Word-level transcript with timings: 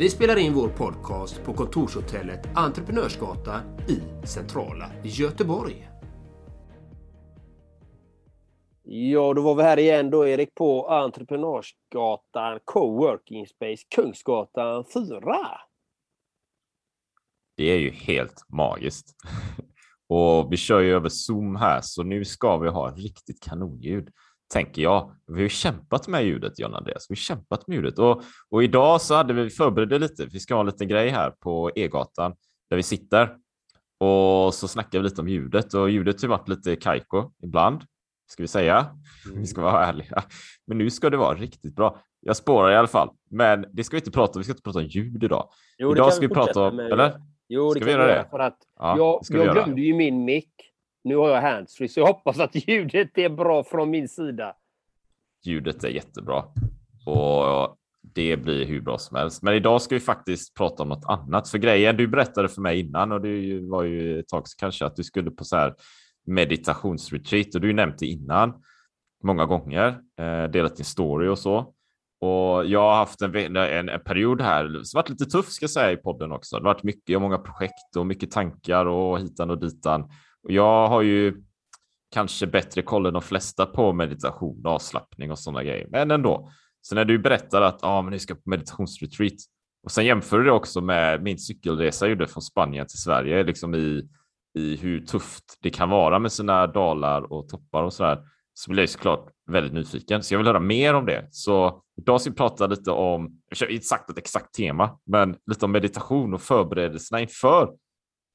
Vi 0.00 0.10
spelar 0.10 0.36
in 0.36 0.54
vår 0.54 0.68
podcast 0.68 1.44
på 1.44 1.54
kontorshotellet 1.54 2.48
Entreprenörsgatan 2.54 3.60
i 3.88 4.26
centrala 4.26 4.90
Göteborg. 5.04 5.88
Ja, 8.82 9.34
då 9.34 9.42
var 9.42 9.54
vi 9.54 9.62
här 9.62 9.78
igen 9.78 10.10
då 10.10 10.26
Erik 10.26 10.54
på 10.54 10.88
Entreprenörsgatan 10.88 12.60
Coworking 12.64 13.46
Space 13.46 13.86
Kungsgatan 13.94 14.84
4. 14.94 15.20
Det 17.56 17.64
är 17.64 17.78
ju 17.78 17.90
helt 17.90 18.44
magiskt. 18.48 19.16
Och 20.08 20.52
vi 20.52 20.56
kör 20.56 20.80
ju 20.80 20.94
över 20.94 21.08
Zoom 21.08 21.56
här, 21.56 21.80
så 21.82 22.02
nu 22.02 22.24
ska 22.24 22.58
vi 22.58 22.68
ha 22.68 22.90
riktigt 22.90 23.42
kanonljud 23.42 24.08
tänker 24.52 24.82
jag. 24.82 25.12
Vi 25.26 25.42
har 25.42 25.48
kämpat 25.48 26.08
med 26.08 26.24
ljudet, 26.24 26.58
John 26.58 26.74
Andreas. 26.74 27.06
Vi 27.10 27.12
har 27.12 27.16
kämpat 27.16 27.66
med 27.66 27.74
ljudet 27.76 27.98
och, 27.98 28.22
och 28.50 28.64
idag 28.64 29.00
så 29.00 29.14
hade 29.14 29.32
vi 29.32 29.50
förberett 29.50 30.00
lite. 30.00 30.26
Vi 30.26 30.40
ska 30.40 30.54
ha 30.54 30.60
en 30.60 30.66
liten 30.66 30.88
grej 30.88 31.08
här 31.08 31.30
på 31.30 31.70
E-gatan 31.74 32.34
där 32.70 32.76
vi 32.76 32.82
sitter 32.82 33.36
och 34.00 34.54
så 34.54 34.68
snackar 34.68 34.98
vi 34.98 35.04
lite 35.04 35.20
om 35.20 35.28
ljudet 35.28 35.74
och 35.74 35.90
ljudet 35.90 36.22
har 36.22 36.28
varit 36.28 36.48
lite 36.48 36.76
kajko 36.76 37.30
ibland, 37.42 37.82
ska 38.26 38.42
vi 38.42 38.48
säga. 38.48 38.86
Mm. 39.26 39.40
Vi 39.40 39.46
ska 39.46 39.62
vara 39.62 39.86
ärliga, 39.86 40.22
men 40.66 40.78
nu 40.78 40.90
ska 40.90 41.10
det 41.10 41.16
vara 41.16 41.34
riktigt 41.34 41.76
bra. 41.76 41.98
Jag 42.20 42.36
spårar 42.36 42.72
i 42.72 42.76
alla 42.76 42.88
fall, 42.88 43.10
men 43.30 43.66
det 43.72 43.84
ska 43.84 43.96
vi 43.96 44.00
inte 44.00 44.10
prata 44.10 44.32
om. 44.32 44.40
Vi 44.40 44.44
ska 44.44 44.52
inte 44.52 44.62
prata 44.62 44.78
om 44.78 44.84
ljud 44.84 45.24
idag. 45.24 45.48
Jo, 45.78 45.92
idag 45.92 46.12
ska 46.12 46.28
vi 46.28 46.34
prata 46.34 46.62
om, 46.62 46.76
med. 46.76 46.92
eller? 46.92 47.20
Jo, 47.48 47.74
det 47.74 47.80
ska 47.80 47.84
vi 47.84 47.92
göra 47.92 48.06
det? 48.06 48.26
För 48.30 48.38
att 48.38 48.58
ja, 48.78 48.96
jag, 48.96 49.20
jag 49.28 49.54
glömde 49.54 49.80
ju 49.80 49.94
min 49.94 50.24
mick 50.24 50.69
nu 51.04 51.16
har 51.16 51.30
jag 51.30 51.40
handsfree, 51.40 51.88
så 51.88 52.00
jag 52.00 52.06
hoppas 52.06 52.38
att 52.40 52.68
ljudet 52.68 53.18
är 53.18 53.28
bra 53.28 53.64
från 53.64 53.90
min 53.90 54.08
sida. 54.08 54.54
Ljudet 55.44 55.84
är 55.84 55.88
jättebra 55.88 56.44
och 57.06 57.76
det 58.02 58.36
blir 58.36 58.66
hur 58.66 58.80
bra 58.80 58.98
som 58.98 59.16
helst. 59.16 59.42
Men 59.42 59.54
idag 59.54 59.82
ska 59.82 59.94
vi 59.94 60.00
faktiskt 60.00 60.54
prata 60.54 60.82
om 60.82 60.88
något 60.88 61.04
annat. 61.04 61.48
För 61.48 61.58
grejen 61.58 61.96
du 61.96 62.06
berättade 62.06 62.48
för 62.48 62.60
mig 62.60 62.80
innan 62.80 63.12
och 63.12 63.20
det 63.20 63.60
var 63.60 63.82
ju 63.82 64.20
ett 64.20 64.28
tag 64.28 64.44
kanske 64.58 64.86
att 64.86 64.96
du 64.96 65.04
skulle 65.04 65.30
på 65.30 65.44
så 65.44 65.56
här 65.56 65.74
meditationsretreat 66.26 67.54
och 67.54 67.60
du 67.60 67.72
nämnde 67.72 68.06
innan 68.06 68.62
många 69.22 69.46
gånger, 69.46 69.98
eh, 70.18 70.50
delat 70.50 70.76
din 70.76 70.84
story 70.84 71.28
och 71.28 71.38
så. 71.38 71.74
Och 72.20 72.66
jag 72.66 72.80
har 72.80 72.96
haft 72.96 73.22
en, 73.22 73.56
en, 73.56 73.88
en 73.88 74.00
period 74.00 74.40
här, 74.40 74.64
som 74.82 74.98
har 74.98 75.02
varit 75.02 75.10
lite 75.10 75.24
tuff 75.24 75.48
ska 75.48 75.62
jag 75.62 75.70
säga 75.70 75.92
i 75.92 75.96
podden 75.96 76.32
också. 76.32 76.56
Det 76.56 76.62
har 76.62 76.74
varit 76.74 76.82
mycket, 76.82 77.16
och 77.16 77.22
många 77.22 77.38
projekt 77.38 77.96
och 77.96 78.06
mycket 78.06 78.30
tankar 78.30 78.86
och 78.86 79.20
hitan 79.20 79.50
och 79.50 79.60
ditan. 79.60 80.10
Och 80.42 80.52
jag 80.52 80.88
har 80.88 81.02
ju 81.02 81.42
kanske 82.14 82.46
bättre 82.46 82.82
koll 82.82 83.06
än 83.06 83.12
de 83.12 83.22
flesta 83.22 83.66
på 83.66 83.92
meditation, 83.92 84.66
avslappning 84.66 85.30
och 85.30 85.38
sådana 85.38 85.64
grejer, 85.64 85.86
men 85.90 86.10
ändå. 86.10 86.50
Så 86.80 86.94
när 86.94 87.04
du 87.04 87.18
berättar 87.18 87.62
att 87.62 87.84
ah, 87.84 88.02
men 88.02 88.12
ni 88.12 88.18
ska 88.18 88.34
på 88.34 88.40
meditationsretreat 88.44 89.34
och 89.82 89.90
sen 89.90 90.06
jämför 90.06 90.38
du 90.38 90.44
det 90.44 90.52
också 90.52 90.80
med 90.80 91.22
min 91.22 91.38
cykelresa 91.38 92.04
jag 92.04 92.10
gjorde 92.10 92.26
från 92.26 92.42
Spanien 92.42 92.86
till 92.86 92.98
Sverige, 92.98 93.44
liksom 93.44 93.74
i, 93.74 94.08
i 94.54 94.76
hur 94.76 95.06
tufft 95.06 95.58
det 95.62 95.70
kan 95.70 95.90
vara 95.90 96.18
med 96.18 96.32
sina 96.32 96.66
dalar 96.66 97.32
och 97.32 97.48
toppar 97.48 97.82
och 97.82 97.92
så 97.92 98.02
där, 98.02 98.22
så 98.54 98.70
blir 98.70 98.82
jag 98.82 98.88
såklart 98.88 99.28
väldigt 99.50 99.72
nyfiken. 99.72 100.22
Så 100.22 100.34
jag 100.34 100.38
vill 100.38 100.46
höra 100.46 100.60
mer 100.60 100.94
om 100.94 101.06
det. 101.06 101.28
Så 101.30 101.82
idag 101.96 102.20
ska 102.20 102.30
vi 102.30 102.36
prata 102.36 102.66
lite 102.66 102.90
om, 102.90 103.40
inte 103.68 103.86
sagt 103.86 104.10
ett 104.10 104.18
exakt 104.18 104.54
tema, 104.54 104.98
men 105.06 105.36
lite 105.46 105.64
om 105.64 105.72
meditation 105.72 106.34
och 106.34 106.42
förberedelserna 106.42 107.20
inför 107.20 107.70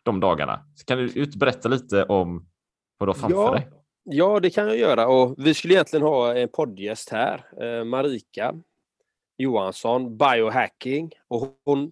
de 0.05 0.19
dagarna. 0.19 0.65
Så 0.75 0.85
kan 0.85 0.97
du 0.97 1.25
berätta 1.25 1.69
lite 1.69 2.03
om 2.03 2.47
vad 2.97 3.07
du 3.07 3.11
har 3.11 3.19
framför 3.19 3.37
ja, 3.37 3.51
dig? 3.51 3.69
Ja, 4.03 4.39
det 4.39 4.49
kan 4.49 4.67
jag 4.67 4.77
göra. 4.77 5.07
Och 5.07 5.35
vi 5.37 5.53
skulle 5.53 5.73
egentligen 5.73 6.05
ha 6.05 6.35
en 6.35 6.49
poddgäst 6.49 7.09
här, 7.09 7.45
eh, 7.61 7.83
Marika 7.83 8.55
Johansson, 9.37 10.17
biohacking. 10.17 11.11
Och 11.27 11.59
hon 11.65 11.91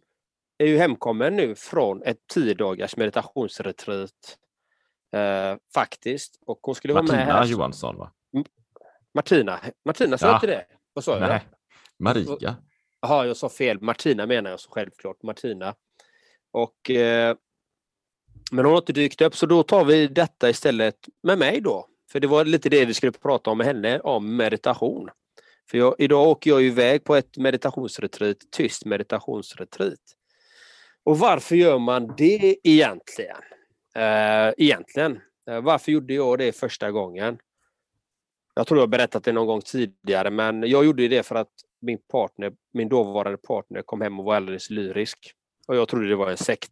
är 0.58 0.66
ju 0.66 0.78
hemkommen 0.78 1.36
nu 1.36 1.56
från 1.56 2.04
ett 2.04 2.18
tio 2.34 2.54
dagars 2.54 2.98
meditationsretreat. 2.98 4.38
Eh, 5.16 5.58
faktiskt. 5.74 6.40
Och 6.46 6.60
hon 6.62 6.76
skulle 6.76 6.94
Martina 6.94 7.18
vara 7.18 7.26
med 7.26 7.36
här. 7.36 7.46
Johansson 7.46 7.98
va? 7.98 8.12
Martina, 9.14 9.60
Martina 9.86 10.18
sa 10.18 10.28
ja. 10.28 10.36
inte 10.36 10.48
det? 10.48 10.66
Vad 10.94 11.04
sa 11.04 11.20
jag? 11.20 11.30
Nej, 11.30 11.42
Marika. 12.00 12.56
Jaha, 13.02 13.26
jag 13.26 13.38
sa 13.38 13.50
fel. 13.50 13.82
Martina 13.82 14.26
menar 14.26 14.50
jag 14.50 14.60
så 14.60 14.72
självklart. 14.72 15.24
Martina. 15.24 15.76
Och 16.52 16.90
eh, 16.90 17.36
men 18.52 18.66
hon 18.66 18.74
har 18.74 18.82
inte 18.82 18.94
dykt 18.94 19.22
upp 19.22 19.36
så 19.36 19.46
då 19.46 19.64
tar 19.64 19.86
vi 19.86 20.08
detta 20.08 20.50
istället 20.50 20.96
med 21.24 21.38
mig 21.38 21.62
då. 21.62 21.88
För 22.12 22.20
det 22.20 22.28
var 22.28 22.46
lite 22.46 22.70
det 22.70 22.86
vi 22.86 22.94
skulle 22.94 23.12
prata 23.12 23.52
om 23.52 23.58
med 23.58 23.68
henne, 23.68 24.00
om 24.00 24.36
meditation. 24.36 25.10
För 25.72 25.78
jag, 25.78 25.96
idag 25.98 26.28
åker 26.28 26.50
jag 26.50 26.64
iväg 26.64 27.04
på 27.04 27.16
ett 27.16 27.38
meditationsretreat, 27.38 28.38
tyst 28.52 28.86
meditationsretreat. 28.86 30.00
Och 31.04 31.20
varför 31.20 31.56
gör 31.56 31.80
man 31.80 32.14
det 32.18 32.56
egentligen? 32.64 33.42
Eh, 33.96 34.54
egentligen. 34.58 35.20
Eh, 35.50 35.62
varför 35.62 35.92
gjorde 35.92 36.14
jag 36.14 36.38
det 36.38 36.52
första 36.52 36.92
gången? 36.92 37.38
Jag 38.56 38.68
tror 38.68 38.80
jag 38.80 38.90
berättat 38.90 39.24
det 39.24 39.32
någon 39.32 39.48
gång 39.48 39.62
tidigare 39.62 40.30
men 40.30 40.64
jag 40.64 40.86
gjorde 40.86 41.08
det 41.08 41.24
för 41.24 41.36
att 41.36 41.52
min 41.82 41.98
partner, 42.12 42.54
min 42.74 42.90
dåvarande 42.90 43.38
partner 43.38 43.82
kom 43.82 44.02
hem 44.02 44.20
och 44.20 44.26
var 44.26 44.36
alldeles 44.36 44.70
lyrisk. 44.70 45.34
Och 45.68 45.76
jag 45.76 45.88
trodde 45.88 46.10
det 46.10 46.16
var 46.16 46.32
en 46.32 46.38
sekt. 46.38 46.72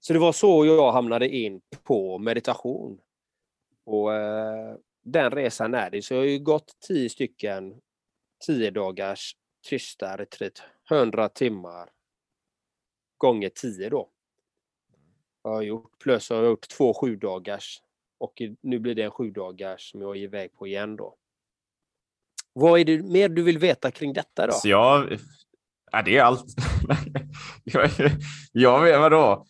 Så 0.00 0.12
det 0.12 0.18
var 0.18 0.32
så 0.32 0.66
jag 0.66 0.92
hamnade 0.92 1.28
in 1.28 1.60
på 1.82 2.18
meditation. 2.18 3.00
Och 3.84 4.14
eh, 4.14 4.76
den 5.04 5.30
resan 5.30 5.74
är 5.74 5.90
det. 5.90 6.02
Så 6.02 6.14
jag 6.14 6.20
har 6.20 6.26
ju 6.26 6.38
gått 6.38 6.76
tio 6.88 7.08
stycken 7.08 7.80
tio 8.46 8.70
dagars 8.70 9.36
tysta 9.68 10.16
retreat. 10.16 10.62
100 10.90 11.28
timmar 11.28 11.90
gånger 13.16 13.48
tio 13.48 13.88
då. 13.88 14.10
Jag 15.42 15.50
har 15.50 15.62
gjort. 15.62 15.98
Plus 15.98 16.30
jag 16.30 16.36
har 16.36 16.44
gjort 16.44 16.68
två 16.68 16.94
sju 16.94 17.16
dagars 17.16 17.82
och 18.18 18.42
nu 18.60 18.78
blir 18.78 18.94
det 18.94 19.02
en 19.02 19.10
sju 19.10 19.30
dagars 19.30 19.90
som 19.90 20.00
jag 20.00 20.16
är 20.16 20.20
iväg 20.20 20.52
på 20.52 20.66
igen 20.66 20.96
då. 20.96 21.16
Vad 22.52 22.80
är 22.80 22.84
det 22.84 23.02
mer 23.02 23.28
du 23.28 23.42
vill 23.42 23.58
veta 23.58 23.90
kring 23.90 24.12
detta 24.12 24.46
då? 24.46 24.52
Så 24.52 24.68
jag, 24.68 25.18
ja, 25.92 26.02
det 26.02 26.16
är 26.16 26.22
allt. 26.22 26.46
jag, 27.64 27.90
jag 28.52 29.00
vadå? 29.00 29.46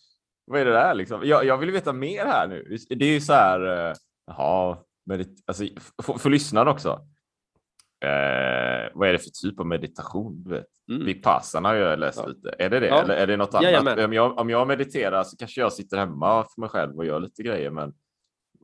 Vad 0.51 0.61
är 0.61 0.65
det 0.65 0.73
där 0.73 0.95
liksom? 0.95 1.21
Jag, 1.25 1.45
jag 1.45 1.59
vill 1.59 1.71
veta 1.71 1.93
mer 1.93 2.25
här 2.27 2.49
nu. 2.49 2.77
Det 2.89 3.05
är 3.05 3.13
ju 3.13 3.21
så 3.21 3.33
här, 3.33 3.89
eh, 3.91 3.95
jaha, 4.27 4.79
medit- 5.11 5.43
alltså, 5.47 5.65
för, 6.03 6.13
för 6.19 6.31
lyssnarna 6.31 6.71
också. 6.71 6.89
Eh, 8.05 8.91
vad 8.95 9.09
är 9.09 9.13
det 9.13 9.19
för 9.19 9.31
typ 9.31 9.61
av 9.61 9.67
meditation? 9.67 10.43
Du 10.45 10.51
vet? 10.51 10.67
Mm. 10.91 11.07
Vipassana 11.07 11.69
har 11.69 11.75
jag 11.77 11.99
läst 11.99 12.19
Ja. 12.23 12.27
lite. 12.27 12.55
Är 12.59 12.71
det 12.71 12.81
det? 12.81 12.87
Ja. 12.87 13.03
Eller 13.03 13.15
är 13.17 13.27
det 13.27 13.37
något 13.37 13.55
annat? 13.55 13.65
Jajamän. 13.65 14.05
Om 14.05 14.13
jag, 14.13 14.39
om 14.39 14.51
jag 14.51 14.69
mediterar 14.69 15.23
så 15.25 15.37
kanske 15.37 15.61
jag 15.61 15.73
sitter 15.73 15.97
hemma 15.97 16.45
för 16.55 16.61
mig 16.61 16.69
själv 16.71 16.97
och 16.97 17.05
gör 17.07 17.21
lite 17.21 17.43
grejer. 17.43 17.71
Men 17.71 17.93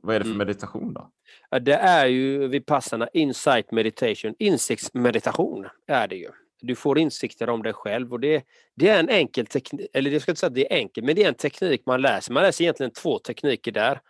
vad 0.03 0.15
är 0.15 0.19
det 0.19 0.25
för 0.25 0.31
Mm. 0.33 0.47
meditation 0.47 0.93
då? 0.93 1.11
Det 1.59 1.73
är 1.73 2.05
ju 2.05 2.47
Vipassana 2.47 3.07
Insight 3.13 3.71
Meditation, 3.71 4.35
insiktsmeditation 4.39 5.67
är 5.87 6.07
det 6.07 6.15
ju. 6.15 6.29
Du 6.59 6.75
får 6.75 6.99
insikter 6.99 7.49
om 7.49 7.63
dig 7.63 7.73
själv 7.73 8.13
och 8.13 8.19
det, 8.19 8.43
det 8.75 8.89
är 8.89 8.99
en 8.99 9.09
enkel 9.09 9.45
teknik, 9.45 9.89
eller 9.93 10.11
jag 10.11 10.21
ska 10.21 10.31
inte 10.31 10.39
säga 10.39 10.47
att 10.47 10.55
det 10.55 10.73
är 10.73 10.77
enkelt, 10.77 11.05
men 11.05 11.15
det 11.15 11.23
är 11.23 11.27
en 11.27 11.33
teknik 11.33 11.85
man 11.85 12.01
läser. 12.01 12.33
Man 12.33 12.43
läser 12.43 12.63
egentligen 12.63 12.91
två 12.91 13.19
tekniker 13.19 13.71
där. 13.71 14.01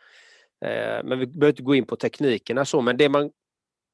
Eh, 0.66 1.04
men 1.04 1.20
vi 1.20 1.28
behöver 1.28 1.50
inte 1.50 1.64
gå 1.64 1.76
in 1.76 1.86
på 1.86 1.96
teknikerna 1.96 2.66
så, 2.66 2.82
men 2.82 2.98
det 2.98 3.10
man, 3.10 3.32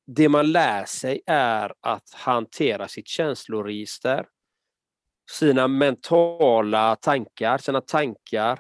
det 0.08 0.30
man 0.30 0.52
lär 0.52 0.86
sig 0.86 1.22
är 1.26 1.74
att 1.82 2.10
hantera 2.14 2.88
sitt 2.88 3.08
känsloregister, 3.08 4.26
sina 5.32 5.68
mentala 5.68 6.96
tankar, 6.96 7.58
sina 7.58 7.82
tankar 7.82 8.60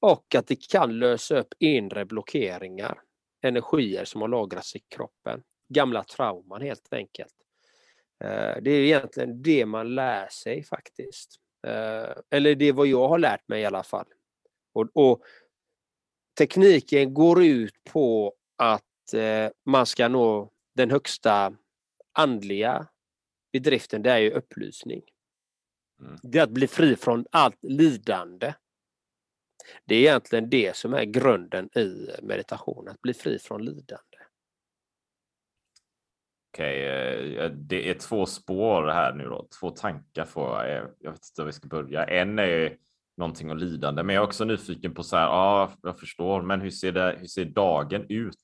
och 0.00 0.34
att 0.34 0.46
det 0.46 0.68
kan 0.70 0.98
lösa 0.98 1.38
upp 1.38 1.48
inre 1.58 2.04
blockeringar 2.04 2.98
energier 3.42 4.04
som 4.04 4.20
har 4.20 4.28
lagrats 4.28 4.76
i 4.76 4.78
kroppen. 4.78 5.42
Gamla 5.68 6.04
trauman 6.04 6.62
helt 6.62 6.92
enkelt. 6.92 7.34
Eh, 8.24 8.56
Det 8.62 8.70
är 8.70 8.84
egentligen 8.84 9.42
det 9.42 9.66
man 9.66 9.94
lär 9.94 10.28
sig 10.28 10.64
faktiskt. 10.64 11.36
Eh, 11.66 12.10
Eller 12.30 12.54
det 12.54 12.64
är 12.64 12.72
vad 12.72 12.86
jag 12.86 13.08
har 13.08 13.18
lärt 13.18 13.48
mig 13.48 13.62
i 13.62 13.64
alla 13.64 13.82
fall. 13.82 14.06
Och, 14.72 14.88
och 14.94 15.22
Tekniken 16.38 17.14
går 17.14 17.44
ut 17.44 17.84
på 17.84 18.34
att 18.56 19.14
eh, 19.14 19.50
man 19.64 19.86
ska 19.86 20.08
nå 20.08 20.52
den 20.74 20.90
högsta 20.90 21.56
andliga 22.12 22.86
bedriften, 23.52 24.02
det 24.02 24.10
är 24.10 24.18
ju 24.18 24.30
upplysning. 24.30 25.02
Mm. 26.00 26.18
Det 26.22 26.38
är 26.38 26.42
att 26.42 26.50
bli 26.50 26.66
fri 26.66 26.96
från 26.96 27.26
allt 27.30 27.64
lidande. 27.64 28.54
Det 29.84 29.94
är 29.94 30.00
egentligen 30.00 30.50
det 30.50 30.76
som 30.76 30.94
är 30.94 31.04
grunden 31.04 31.78
i 31.78 32.10
meditation, 32.22 32.88
att 32.88 33.02
bli 33.02 33.14
fri 33.14 33.38
från 33.38 33.64
lidande. 33.64 34.15
Okej, 36.56 37.36
eh, 37.36 37.50
det 37.50 37.90
är 37.90 37.94
två 37.94 38.26
spår 38.26 38.86
här 38.86 39.12
nu 39.12 39.24
då. 39.24 39.48
Två 39.60 39.70
tankar 39.70 40.24
får 40.24 40.64
jag. 40.64 40.76
Eh, 40.76 40.84
Jag 40.98 41.10
vet 41.10 41.20
inte 41.30 41.40
var 41.42 41.46
vi 41.46 41.52
ska 41.52 41.68
börja. 41.68 42.04
En 42.04 42.38
är 42.38 42.76
någonting 43.16 43.50
om 43.50 43.58
lidande, 43.58 44.02
men 44.02 44.14
jag 44.14 44.22
är 44.22 44.26
också 44.26 44.44
nyfiken 44.44 44.94
på 44.94 45.02
så 45.02 45.16
här. 45.16 45.24
Ja, 45.24 45.72
jag 45.82 45.98
förstår, 45.98 46.42
men 46.42 46.60
hur 46.60 46.70
ser 46.70 46.92
det? 46.92 47.16
Hur 47.18 47.26
ser 47.26 47.44
dagen 47.44 48.06
ut 48.08 48.40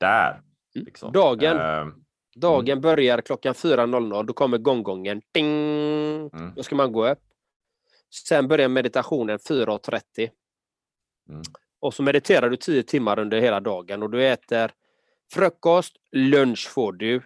där? 0.00 0.40
Liksom? 0.74 1.12
Dagen? 1.12 1.56
Eh, 1.56 1.86
Dagen 2.36 2.80
börjar 2.80 3.20
klockan 3.20 3.54
4.00, 3.54 4.26
då 4.26 4.32
kommer 4.32 4.58
gonggongen. 4.58 5.22
Ding! 5.34 5.46
Mm. 6.32 6.52
Då 6.56 6.62
ska 6.62 6.76
man 6.76 6.92
gå 6.92 7.08
upp. 7.08 7.18
Sen 8.28 8.48
börjar 8.48 8.68
meditationen 8.68 9.38
4.30. 9.38 10.30
Mm. 11.28 11.42
Och 11.80 11.94
så 11.94 12.02
mediterar 12.02 12.50
du 12.50 12.56
10 12.56 12.82
timmar 12.82 13.18
under 13.18 13.40
hela 13.40 13.60
dagen 13.60 14.02
och 14.02 14.10
du 14.10 14.26
äter 14.26 14.70
frukost, 15.32 15.96
lunch 16.12 16.68
får 16.68 16.92
du. 16.92 17.22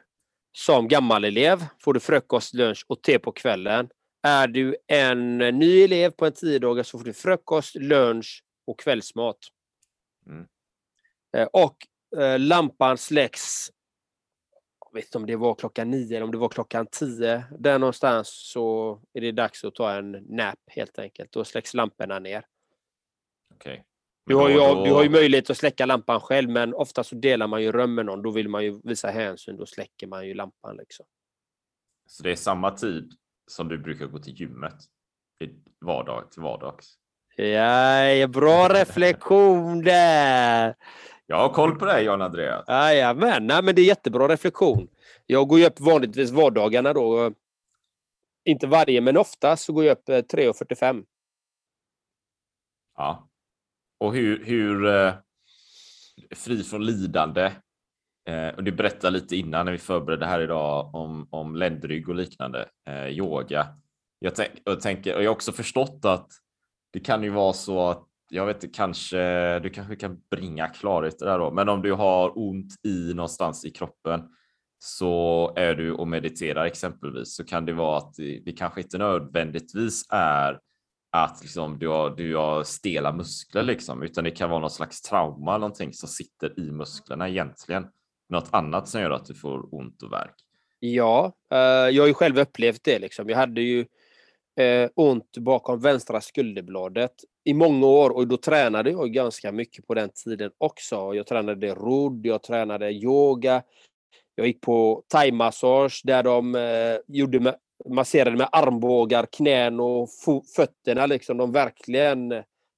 Som 0.53 0.89
gammal 0.89 1.25
elev 1.25 1.65
får 1.81 1.95
du 1.95 2.01
frukost, 2.01 2.55
lunch 2.55 2.85
och 2.89 3.03
te 3.03 3.19
på 3.19 3.33
kvällen. 3.33 3.89
Är 4.23 4.49
du 4.49 4.77
en 4.87 5.39
ny 5.39 5.85
elev 5.85 6.11
på 6.11 6.27
en 6.27 6.33
10 6.33 6.59
dagar 6.59 6.83
så 6.83 6.99
får 6.99 7.05
du 7.05 7.13
frukost, 7.13 7.75
lunch 7.75 8.45
och 8.67 8.79
kvällsmat. 8.79 9.39
Mm. 10.27 10.47
Eh, 11.37 11.49
Och 11.53 11.77
eh, 12.17 12.39
lampan 12.39 12.99
släcks 12.99 13.71
jag 14.93 14.97
vet 14.97 15.05
inte 15.05 15.19
om 15.19 15.27
det 15.27 15.37
var 15.37 15.55
klockan 15.55 15.91
nio 15.91 16.17
eller 16.17 16.25
om 16.25 16.31
det 16.31 16.39
var 16.39 16.49
klockan 16.49 16.87
tio. 16.87 17.45
Där 17.59 17.79
någonstans 17.79 18.29
så 18.29 19.01
är 19.13 19.21
det 19.21 19.33
dags 19.33 19.65
att 19.65 19.75
ta 19.75 19.93
en 19.93 20.11
nap 20.11 20.59
helt 20.67 20.99
enkelt. 20.99 21.33
Då 21.33 21.45
släcks 21.45 21.75
lamporna 21.75 22.19
ner. 22.19 22.47
Okej. 23.55 23.85
Du 24.27 24.35
har, 24.35 24.49
ju, 24.49 24.55
då- 24.57 24.85
du 24.85 24.93
har 24.93 25.03
ju 25.03 25.11
möjlighet 25.11 25.51
att 25.51 25.57
släcka 25.57 25.87
lampan 25.87 26.21
själv 26.21 26.51
men 26.51 26.75
ofta 26.75 27.05
så 27.05 27.15
delar 27.15 27.47
man 27.47 27.63
ju 27.63 27.73
rum 27.73 27.95
med 27.95 28.07
någon. 28.07 28.23
Då 28.23 28.31
vill 28.31 28.49
man 28.49 28.65
ju 28.65 28.81
visa 28.85 29.09
hänsyn. 29.11 29.57
Då 29.57 29.67
släcker 29.67 30.07
man 30.07 30.27
ju 30.27 30.35
lampan. 30.35 30.77
Liksom. 30.77 31.07
Så 32.07 32.23
det 32.23 32.31
är 32.33 32.37
samma 32.37 32.71
tid 32.71 33.13
som 33.47 33.69
du 33.69 33.79
brukar 33.79 34.07
gå 34.07 34.19
till 34.19 34.41
gymmet? 34.41 34.75
Vardag 35.85 36.31
till 36.31 36.43
vardags? 36.43 36.95
Ja, 37.37 38.27
bra 38.29 38.69
reflektion 38.69 39.83
där! 39.85 40.75
Jag 41.27 41.37
har 41.37 41.49
koll 41.49 41.79
på 41.79 41.85
dig 41.85 42.05
Jan 42.05 42.23
Andreas. 42.23 42.65
Jajamän, 42.69 43.47
Nej, 43.47 43.63
men 43.63 43.75
det 43.75 43.83
är 43.83 43.87
jättebra 43.87 44.29
reflektion. 44.29 44.89
Jag 45.27 45.49
går 45.49 45.59
ju 45.59 45.67
upp 45.67 45.81
vanligtvis 45.81 46.31
vardagarna 46.31 46.93
då. 46.93 47.33
Inte 48.45 48.67
varje, 48.67 49.01
men 49.01 49.17
oftast 49.17 49.65
så 49.65 49.73
går 49.73 49.85
jag 49.85 49.93
upp 49.99 50.09
eh, 50.09 50.13
3.45. 50.15 51.05
Ja. 52.97 53.29
Och 54.03 54.15
hur, 54.15 54.45
hur 54.45 54.87
eh, 54.87 55.15
fri 56.35 56.63
från 56.63 56.87
lidande. 56.87 57.53
Eh, 58.29 58.49
och 58.57 58.65
du 58.65 58.73
berättade 58.73 59.11
lite 59.11 59.37
innan 59.37 59.67
när 59.67 59.73
vi 59.73 59.79
förberedde 59.79 60.27
här 60.27 60.41
idag 60.41 60.95
om, 60.95 61.29
om 61.31 61.57
ländrygg 61.57 62.09
och 62.09 62.15
liknande 62.15 62.69
eh, 62.89 63.07
yoga. 63.07 63.67
Jag, 64.19 64.35
tänk, 64.35 64.51
jag 64.65 64.81
tänker, 64.81 65.17
och 65.17 65.23
jag 65.23 65.31
har 65.31 65.35
också 65.35 65.53
förstått 65.53 66.05
att 66.05 66.29
det 66.93 67.01
kan 67.01 67.23
ju 67.23 67.31
vara 67.31 67.53
så 67.53 67.89
att 67.89 68.07
jag 68.31 68.47
vet 68.47 68.65
inte, 68.65 68.77
kanske 68.77 69.59
du 69.59 69.71
kanske 69.71 69.97
kan 69.97 70.21
bringa 70.31 70.69
klarhet 70.69 71.19
där 71.19 71.39
då, 71.39 71.51
men 71.51 71.69
om 71.69 71.83
du 71.83 71.93
har 71.93 72.39
ont 72.39 72.75
i 72.87 73.15
någonstans 73.15 73.65
i 73.65 73.71
kroppen 73.71 74.29
så 74.79 75.53
är 75.57 75.75
du 75.75 75.93
och 75.93 76.09
mediterar 76.09 76.65
exempelvis 76.65 77.37
så 77.37 77.45
kan 77.45 77.67
det 77.67 77.73
vara 77.73 77.99
att 77.99 78.15
det, 78.15 78.43
det 78.45 78.53
kanske 78.53 78.81
inte 78.81 78.99
nödvändigtvis 78.99 80.07
är 80.11 80.59
att 81.13 81.39
liksom 81.43 81.79
du, 81.79 81.89
har, 81.89 82.11
du 82.11 82.37
har 82.37 82.65
stela 82.65 83.13
muskler 83.13 83.63
liksom, 83.63 84.03
utan 84.03 84.25
det 84.25 84.31
kan 84.31 84.51
vara 84.51 84.61
något 84.61 84.73
slags 84.73 85.03
trauma, 85.03 85.59
någonting 85.59 85.93
som 85.93 86.09
sitter 86.09 86.61
i 86.61 86.71
musklerna 86.71 87.29
egentligen. 87.29 87.87
Något 88.29 88.49
annat 88.51 88.89
som 88.89 89.01
gör 89.01 89.11
att 89.11 89.27
du 89.27 89.35
får 89.35 89.75
ont 89.75 90.03
och 90.03 90.13
värk. 90.13 90.35
Ja, 90.79 91.33
eh, 91.51 91.59
jag 91.59 92.03
har 92.03 92.07
ju 92.07 92.15
själv 92.15 92.39
upplevt 92.39 92.85
det. 92.85 92.99
Liksom. 92.99 93.29
Jag 93.29 93.37
hade 93.37 93.61
ju 93.61 93.87
eh, 94.61 94.91
ont 94.95 95.39
bakom 95.39 95.81
vänstra 95.81 96.21
skulderbladet 96.21 97.13
i 97.45 97.55
många 97.55 97.87
år 97.87 98.11
och 98.11 98.29
då 98.29 98.37
tränade 98.37 98.91
jag 98.91 99.13
ganska 99.13 99.53
mycket 99.53 99.87
på 99.87 99.95
den 99.95 100.11
tiden 100.25 100.51
också. 100.59 101.15
Jag 101.15 101.27
tränade 101.27 101.75
rodd, 101.75 102.27
jag 102.27 102.43
tränade 102.43 102.93
yoga, 102.93 103.63
jag 104.35 104.47
gick 104.47 104.61
på 104.61 105.03
thaimassage 105.09 106.01
där 106.05 106.23
de 106.23 106.55
eh, 106.55 106.97
gjorde 107.07 107.41
med, 107.41 107.55
masserade 107.89 108.37
med 108.37 108.49
armbågar, 108.53 109.27
knän 109.27 109.81
och 109.81 110.09
fötterna. 110.57 111.07
Liksom. 111.07 111.37
De 111.37 111.53
verkligen 111.53 112.35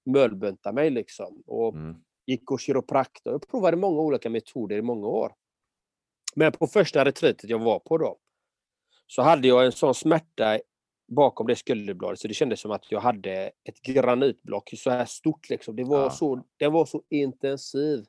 mölbuntade 0.06 0.74
mig. 0.74 0.90
Liksom. 0.90 1.42
Och 1.46 1.74
Mm. 1.74 1.96
gick 2.26 2.50
och 2.50 2.60
kiropraktor. 2.60 3.32
Jag 3.32 3.48
provade 3.48 3.76
många 3.76 4.00
olika 4.00 4.30
metoder 4.30 4.76
i 4.76 4.82
många 4.82 5.06
år. 5.06 5.32
Men 6.36 6.52
på 6.52 6.66
första 6.66 7.04
retreatet 7.04 7.50
jag 7.50 7.58
var 7.58 7.78
på 7.78 7.98
då 7.98 8.18
så 9.06 9.22
hade 9.22 9.48
jag 9.48 9.64
en 9.66 9.72
sån 9.72 9.94
smärta 9.94 10.58
bakom 11.16 11.46
det 11.46 11.56
skulderbladet 11.56 12.18
så 12.18 12.28
det 12.28 12.34
kändes 12.34 12.60
som 12.60 12.70
att 12.70 12.92
jag 12.92 13.00
hade 13.00 13.50
ett 13.64 13.80
granitblock 13.82 14.70
så 14.76 14.90
här 14.90 15.04
stort. 15.04 15.48
Liksom. 15.50 15.76
Det, 15.76 15.84
var 15.84 16.00
Ja. 16.02 16.10
så, 16.10 16.44
det 16.56 16.68
var 16.68 16.84
så 16.86 17.02
intensiv. 17.10 18.04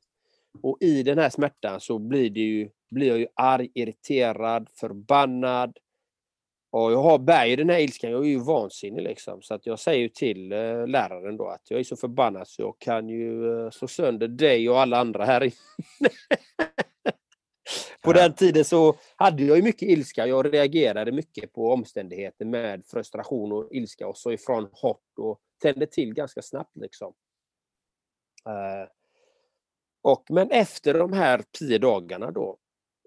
Och 0.64 0.78
i 0.82 1.04
den 1.04 1.18
här 1.18 1.30
smärtan 1.30 1.80
så 1.80 2.00
blir, 2.00 2.30
det 2.30 2.40
ju, 2.40 2.70
blir 2.92 3.08
jag 3.08 3.18
ju 3.20 3.28
arg, 3.36 3.70
irriterad, 3.74 4.70
förbannad. 4.80 5.78
Och 6.76 6.92
jag 6.92 7.02
har 7.02 7.20
bär 7.20 7.46
ju 7.46 7.56
den 7.56 7.70
här 7.70 7.80
ilskan, 7.80 8.12
jag 8.12 8.26
är 8.26 8.30
ju 8.30 8.40
vansinnig 8.40 9.04
liksom. 9.04 9.42
Så 9.42 9.54
att 9.54 9.66
jag 9.66 9.80
säger 9.80 10.10
till 10.10 10.52
eh, 10.52 10.88
läraren 10.88 11.38
då 11.38 11.48
att 11.48 11.72
jag 11.72 11.80
är 11.80 11.84
så 11.84 11.96
förbannad 11.96 12.48
så 12.48 12.62
jag 12.62 12.76
kan 12.80 13.10
ju 13.10 13.62
eh, 13.64 13.70
slå 13.70 13.88
sönder 13.88 14.28
dig 14.28 14.70
och 14.70 14.80
alla 14.82 14.98
andra 14.98 15.26
här 15.26 15.44
inne. 15.44 16.10
På 18.04 18.14
den 18.14 18.34
tiden 18.34 18.66
så 18.66 18.96
hade 19.16 19.44
jag 19.44 19.58
ju 19.58 19.64
mycket 19.64 19.90
ilska. 19.90 20.28
Jag 20.28 20.54
reagerade 20.54 21.12
mycket 21.12 21.54
på 21.54 21.72
omständigheter 21.72 22.46
med 22.46 22.86
frustration 22.88 23.52
och 23.52 23.74
ilska 23.74 24.08
och 24.08 24.18
så 24.18 24.32
ifrån 24.32 24.70
hårt 24.72 25.20
och 25.20 25.40
tände 25.62 25.88
till 25.88 26.14
ganska 26.14 26.42
snabbt 26.42 26.78
liksom. 26.78 27.14
Eh, 28.50 28.90
och, 30.02 30.26
men 30.30 30.52
efter 30.52 30.94
de 30.94 31.14
här 31.14 31.44
tio 31.60 31.78
dagarna 31.78 32.32
då 32.32 32.58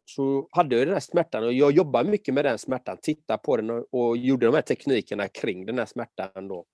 så 0.08 0.48
hade 0.50 0.76
jag 0.76 0.86
den 0.86 0.94
här 0.94 1.00
smärtan 1.00 1.44
och 1.44 1.52
jag 1.52 1.72
jobbade 1.72 2.10
mycket 2.10 2.34
med 2.34 2.44
den 2.44 2.58
smärtan, 2.58 2.98
tittade 3.02 3.38
på 3.38 3.56
den 3.56 3.70
och, 3.70 3.86
och 3.94 4.16
gjorde 4.16 4.46
de 4.46 4.54
här 4.54 4.62
teknikerna 4.62 5.28
kring 5.28 5.66
den 5.66 5.78
här 5.78 5.86
smärtan 5.86 6.48
då. 6.48 6.64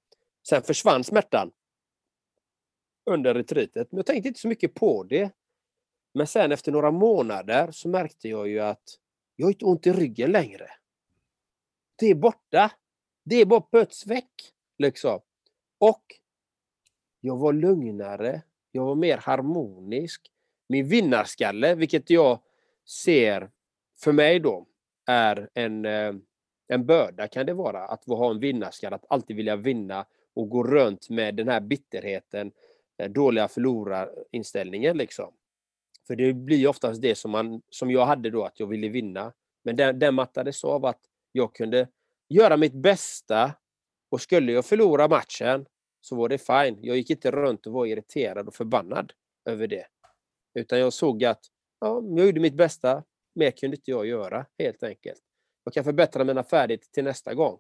Sen 0.49 0.63
försvann 0.63 1.05
smärtan 1.05 1.53
under 3.11 3.35
retreatet, 3.35 3.93
men 3.93 3.97
jag 3.97 4.07
tänkte 4.07 4.29
inte 4.29 4.41
så 4.41 4.49
mycket 4.49 4.75
på 4.75 5.03
det. 5.05 5.31
Men 6.15 6.27
sen 6.27 6.53
efter 6.53 6.73
några 6.73 6.91
månader 6.91 7.71
så 7.71 7.89
märkte 7.89 8.29
jag 8.29 8.49
ju 8.49 8.61
att 8.61 8.99
Jag 9.37 9.47
har 9.47 9.53
inte 9.53 9.65
ont 9.65 9.87
i 9.87 9.93
ryggen 9.93 10.33
längre. 10.33 10.71
Det 11.97 12.07
är 12.07 12.15
borta. 12.15 12.73
Det 13.25 13.37
är 13.37 13.47
bara 13.47 13.61
pöts 13.61 14.07
väck. 14.07 14.53
Liksom. 14.79 15.21
Och 15.79 16.05
jag 17.21 17.37
var 17.37 17.53
lugnare. 17.53 18.43
Jag 18.73 18.85
var 18.85 18.95
mer 18.95 19.17
harmonisk. 19.17 20.31
Min 20.69 20.89
vinnarskalle, 20.89 21.75
vilket 21.75 22.11
jag 22.11 22.41
ser 22.87 23.51
för 24.01 24.13
mig 24.13 24.41
då, 24.41 24.67
är 25.07 25.51
en, 25.55 25.85
eh, 25.85 26.15
en 26.69 26.87
börda 26.87 27.29
kan 27.29 27.47
det 27.47 27.55
vara. 27.55 27.85
Att 27.85 28.05
ha 28.07 28.31
en 28.31 28.41
vinnarskalle, 28.41 28.97
att 28.97 29.05
alltid 29.09 29.37
vilja 29.37 29.57
vinna 29.57 30.07
och 30.35 30.49
gå 30.49 30.63
runt 30.63 31.11
med 31.11 31.35
den 31.35 31.49
här 31.49 31.61
bitterheten, 31.61 32.53
den 32.99 33.13
dåliga 33.13 33.49
förlorarinställningen 33.49 34.97
liksom. 34.97 35.35
För 36.07 36.17
det 36.17 36.33
blir 36.33 36.57
ju 36.57 36.67
oftast 36.67 37.03
det 37.03 37.15
som, 37.15 37.31
man, 37.31 37.63
som 37.71 37.91
jag 37.91 38.07
hade 38.07 38.31
då, 38.31 38.45
att 38.45 38.61
jag 38.61 38.67
ville 38.67 38.89
vinna. 38.89 39.33
Men 39.63 39.77
den, 39.77 39.99
den 39.99 40.15
mattades 40.15 40.65
av 40.65 40.85
att 40.85 41.01
jag 41.33 41.55
kunde 41.55 41.89
göra 42.29 42.57
mitt 42.57 42.75
bästa 42.75 43.53
och 44.11 44.21
skulle 44.21 44.53
jag 44.53 44.65
förlora 44.65 45.09
matchen 45.09 45.67
så 46.01 46.17
var 46.17 46.29
det 46.29 46.39
fine. 46.39 46.79
Jag 46.81 46.97
gick 46.97 47.11
inte 47.11 47.31
runt 47.31 47.67
och 47.67 47.73
var 47.73 47.87
irriterad 47.87 48.49
och 48.49 48.55
förbannad 48.55 49.13
över 49.45 49.67
det. 49.67 49.87
Utan 50.55 50.79
jag 50.79 50.93
såg 50.93 51.25
att 51.25 51.45
ja, 51.85 52.03
jag 52.17 52.27
gjorde 52.27 52.41
mitt 52.41 52.55
bästa, 52.55 53.03
mer 53.35 53.51
kunde 53.51 53.77
inte 53.77 53.91
jag 53.91 54.07
göra 54.07 54.47
helt 54.59 54.83
enkelt. 54.83 55.21
Jag 55.65 55.75
kan 55.75 55.85
förbättra 55.85 56.25
mina 56.25 56.45
färdigheter 56.45 56.89
till 56.93 57.05
nästa 57.05 57.35
gång 57.35 57.59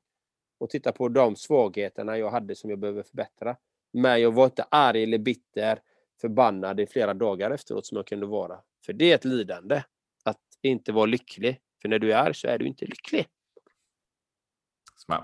och 0.58 0.70
titta 0.70 0.92
på 0.92 1.08
de 1.08 1.36
svagheterna 1.36 2.18
jag 2.18 2.30
hade 2.30 2.54
som 2.54 2.70
jag 2.70 2.78
behöver 2.78 3.02
förbättra. 3.02 3.56
Men 3.92 4.20
jag 4.20 4.32
var 4.32 4.44
inte 4.44 4.62
arg 4.70 5.02
eller 5.02 5.18
bitter, 5.18 5.78
förbannad 6.20 6.80
i 6.80 6.86
flera 6.86 7.14
dagar 7.14 7.50
efteråt 7.50 7.86
som 7.86 7.96
jag 7.96 8.06
kunde 8.06 8.26
vara. 8.26 8.60
För 8.86 8.92
det 8.92 9.10
är 9.10 9.14
ett 9.14 9.24
lidande 9.24 9.82
att 10.24 10.40
inte 10.62 10.92
vara 10.92 11.06
lycklig. 11.06 11.60
För 11.82 11.88
när 11.88 11.98
du 11.98 12.12
är 12.12 12.16
arg 12.16 12.34
så 12.34 12.48
är 12.48 12.58
du 12.58 12.66
inte 12.66 12.84
lycklig. 12.86 13.26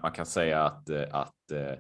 Man 0.03 0.13
kan 0.13 0.27
säga 0.27 0.63
att, 0.63 0.89
eh, 0.89 1.15
att 1.15 1.51
eh, 1.51 1.75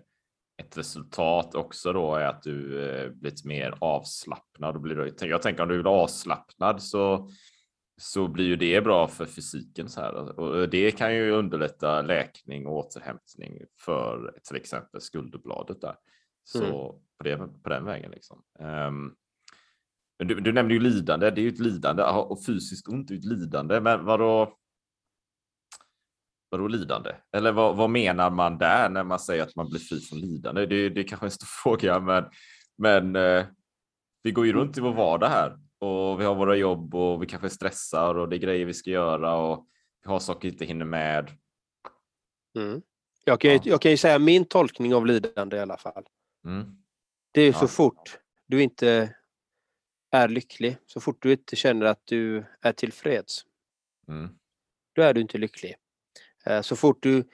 ett 0.70 0.78
resultat 0.78 1.54
också 1.54 1.92
då 1.92 2.14
är 2.14 2.24
att 2.24 2.42
du 2.42 2.88
eh, 2.88 3.10
blivit 3.10 3.44
mer 3.44 3.74
avslappnad. 3.80 4.92
Jag 5.20 5.42
tänker 5.42 5.62
om 5.62 5.68
du 5.68 5.82
blir 5.82 6.02
avslappnad 6.02 6.82
så, 6.82 7.28
så 8.00 8.28
blir 8.28 8.44
ju 8.44 8.56
det 8.56 8.80
bra 8.80 9.08
för 9.08 9.26
fysiken. 9.26 9.88
Så 9.88 10.00
här. 10.00 10.40
Och 10.40 10.68
det 10.68 10.90
kan 10.90 11.14
ju 11.14 11.30
underlätta 11.30 12.02
läkning 12.02 12.66
och 12.66 12.76
återhämtning 12.76 13.58
för 13.80 14.34
till 14.48 14.56
exempel 14.56 15.00
skulderbladet 15.00 15.80
där. 15.80 15.94
Så 16.44 16.64
mm. 16.64 16.72
på, 17.18 17.24
det, 17.24 17.36
på 17.62 17.68
den 17.68 17.84
vägen 17.84 18.10
liksom. 18.10 18.42
Um, 18.58 19.14
du, 20.18 20.40
du 20.40 20.52
nämnde 20.52 20.74
ju 20.74 20.80
lidande, 20.80 21.30
det 21.30 21.40
är 21.40 21.42
ju 21.42 21.48
ett 21.48 21.58
lidande 21.58 22.02
och 22.02 22.44
fysiskt 22.44 22.88
ont 22.88 23.10
är 23.10 23.14
ett 23.14 23.24
lidande. 23.24 23.80
Men 23.80 24.04
vadå? 24.04 24.56
Vadå 26.50 26.68
lidande? 26.68 27.14
Eller 27.36 27.52
vad, 27.52 27.76
vad, 27.76 27.90
menar 27.90 28.30
man 28.30 28.58
där 28.58 28.88
när 28.88 29.04
man 29.04 29.18
säger 29.18 29.42
att 29.42 29.56
man 29.56 29.68
blir 29.70 29.80
fri 29.80 30.00
från 30.00 30.20
lidande? 30.20 30.66
Det, 30.66 30.88
det 30.88 31.00
är 31.00 31.04
kanske 31.04 31.26
en 31.26 31.30
stor 31.30 31.46
fråga, 31.62 32.00
men, 32.00 32.24
men 32.78 33.16
eh, 33.16 33.46
vi 34.22 34.30
går 34.30 34.46
ju 34.46 34.52
runt 34.52 34.78
i 34.78 34.80
vår 34.80 34.92
vardag 34.92 35.28
här 35.28 35.58
och 35.78 36.20
vi 36.20 36.24
har 36.24 36.34
våra 36.34 36.56
jobb 36.56 36.94
och 36.94 37.22
vi 37.22 37.26
kanske 37.26 37.50
stressar 37.50 38.14
och 38.14 38.28
det 38.28 38.36
är 38.36 38.38
grejer 38.38 38.66
vi 38.66 38.74
ska 38.74 38.90
göra 38.90 39.36
och 39.36 39.66
vi 40.02 40.10
har 40.10 40.18
saker 40.18 40.48
vi 40.48 40.52
inte 40.52 40.64
hinner 40.64 40.84
med. 40.84 41.30
Mm. 42.58 42.82
Jag, 43.24 43.40
kan, 43.40 43.50
ja. 43.50 43.60
jag 43.64 43.80
kan 43.80 43.90
ju 43.90 43.96
säga 43.96 44.18
min 44.18 44.44
tolkning 44.44 44.94
av 44.94 45.06
lidande 45.06 45.56
i 45.56 45.60
alla 45.60 45.76
fall. 45.76 46.04
Mm. 46.44 46.76
Det 47.32 47.42
är 47.42 47.52
ja. 47.52 47.58
så 47.58 47.68
fort 47.68 48.18
du 48.46 48.62
inte 48.62 49.14
är 50.10 50.28
lycklig, 50.28 50.76
så 50.86 51.00
fort 51.00 51.22
du 51.22 51.32
inte 51.32 51.56
känner 51.56 51.86
att 51.86 52.02
du 52.04 52.44
är 52.60 52.72
tillfreds. 52.72 53.44
Mm. 54.08 54.30
Då 54.92 55.02
är 55.02 55.14
du 55.14 55.20
inte 55.20 55.38
lycklig. 55.38 55.74
Eh, 56.46 56.62
så 56.62 56.76
fort 56.76 57.02
du 57.02 57.24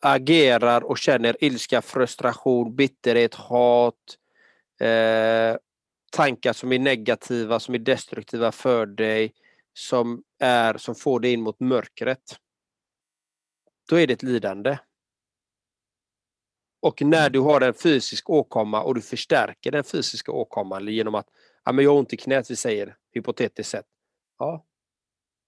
agerar 0.00 0.84
och 0.84 0.98
känner 0.98 1.44
ilska, 1.44 1.82
frustration, 1.82 2.76
bitterhet, 2.76 3.34
hat, 3.34 4.18
eh, 4.80 5.56
tankar 6.12 6.52
som 6.52 6.72
är 6.72 6.78
negativa, 6.78 7.60
som 7.60 7.74
är 7.74 7.78
destruktiva 7.78 8.52
för 8.52 8.86
dig, 8.86 9.34
som, 9.72 10.22
är, 10.38 10.76
som 10.76 10.94
får 10.94 11.20
dig 11.20 11.32
in 11.32 11.42
mot 11.42 11.60
mörkret. 11.60 12.38
Då 13.88 14.00
är 14.00 14.06
det 14.06 14.12
ett 14.12 14.22
lidande. 14.22 14.78
Och 16.80 17.02
när 17.02 17.30
du 17.30 17.40
har 17.40 17.60
en 17.60 17.74
fysisk 17.74 18.30
åkomma 18.30 18.82
och 18.82 18.94
du 18.94 19.00
förstärker 19.00 19.70
den 19.70 19.84
fysiska 19.84 20.32
åkomman 20.32 20.88
genom 20.88 21.14
att 21.14 21.28
ja, 21.64 21.72
men 21.72 21.84
jag 21.84 21.90
har 21.90 21.98
ont 21.98 22.12
i 22.12 22.16
knät, 22.16 22.50
vi 22.50 22.56
säger 22.56 22.96
hypotetiskt 23.12 23.70
sett. 23.70 23.86
Ja, 24.38 24.64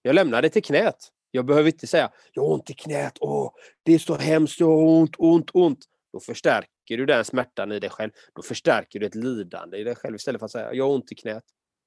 jag 0.01 0.15
lämnar 0.15 0.41
det 0.41 0.49
till 0.49 0.63
knät. 0.63 1.11
Jag 1.37 1.45
behöver 1.45 1.69
inte 1.69 1.87
säga 1.87 2.11
jag 2.33 2.43
har 2.43 2.53
ont 2.53 2.69
i 2.69 2.73
knät, 2.73 3.17
åh, 3.19 3.51
det 3.83 3.93
är 3.93 3.99
så 3.99 4.15
hemskt, 4.15 4.59
jag 4.59 4.67
har 4.67 4.83
ont, 4.83 5.15
ont, 5.17 5.49
ont. 5.53 5.85
Då 6.13 6.19
förstärker 6.19 6.97
du 6.97 7.05
den 7.05 7.25
smärtan 7.25 7.71
i 7.71 7.79
dig 7.79 7.89
själv. 7.89 8.11
Då 8.35 8.41
förstärker 8.41 8.99
du 8.99 9.05
ett 9.05 9.15
lidande 9.15 9.77
i 9.77 9.83
dig 9.83 9.95
själv 9.95 10.15
istället 10.15 10.39
för 10.39 10.45
att 10.45 10.51
säga 10.51 10.73
jag 10.73 10.85
har 10.85 10.95
ont 10.95 11.11
i 11.11 11.15
knät. 11.15 11.43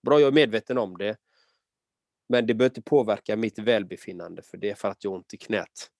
Bra, 0.07 0.21
jag 0.21 0.28
är 0.28 0.33
medveten 0.33 0.78
om 0.78 0.99
det. 0.99 1.16
Men 2.28 2.47
det 2.47 2.54
behöver 2.54 2.71
inte 2.71 2.83
påverka 2.83 3.37
mitt 3.37 3.59
välbefinnande 3.59 4.42
för 4.42 4.57
det 4.57 4.71
är 4.71 4.75
för 4.75 4.88
att 4.88 5.04
jag 5.04 5.11
har 5.11 5.16
ont 5.16 5.35
i 5.35 5.37
knät. 5.37 5.90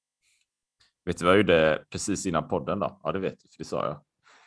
Vet 1.05 1.19
du 1.19 1.25
vad 1.25 1.35
jag 1.35 1.39
gjorde 1.39 1.85
precis 1.91 2.27
innan 2.27 2.49
podden 2.49 2.79
då? 2.79 3.01
Ja, 3.03 3.13
det 3.13 3.19
vet 3.19 3.41
du, 3.41 3.49
för 3.49 3.59
det 3.59 3.65
sa 3.65 3.87
jag. 3.87 4.01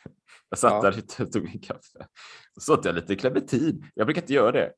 Jag 0.48 0.58
satt 0.58 0.84
ja. 0.84 0.90
där 0.90 1.22
och 1.22 1.32
tog 1.32 1.44
min 1.44 1.60
kaffe. 1.60 2.06
Så 2.60 2.74
åt 2.74 2.84
jag 2.84 2.94
lite 2.94 3.16
clementin. 3.16 3.90
Jag 3.94 4.06
brukar 4.06 4.22
inte 4.22 4.34
göra 4.34 4.52
det. 4.52 4.72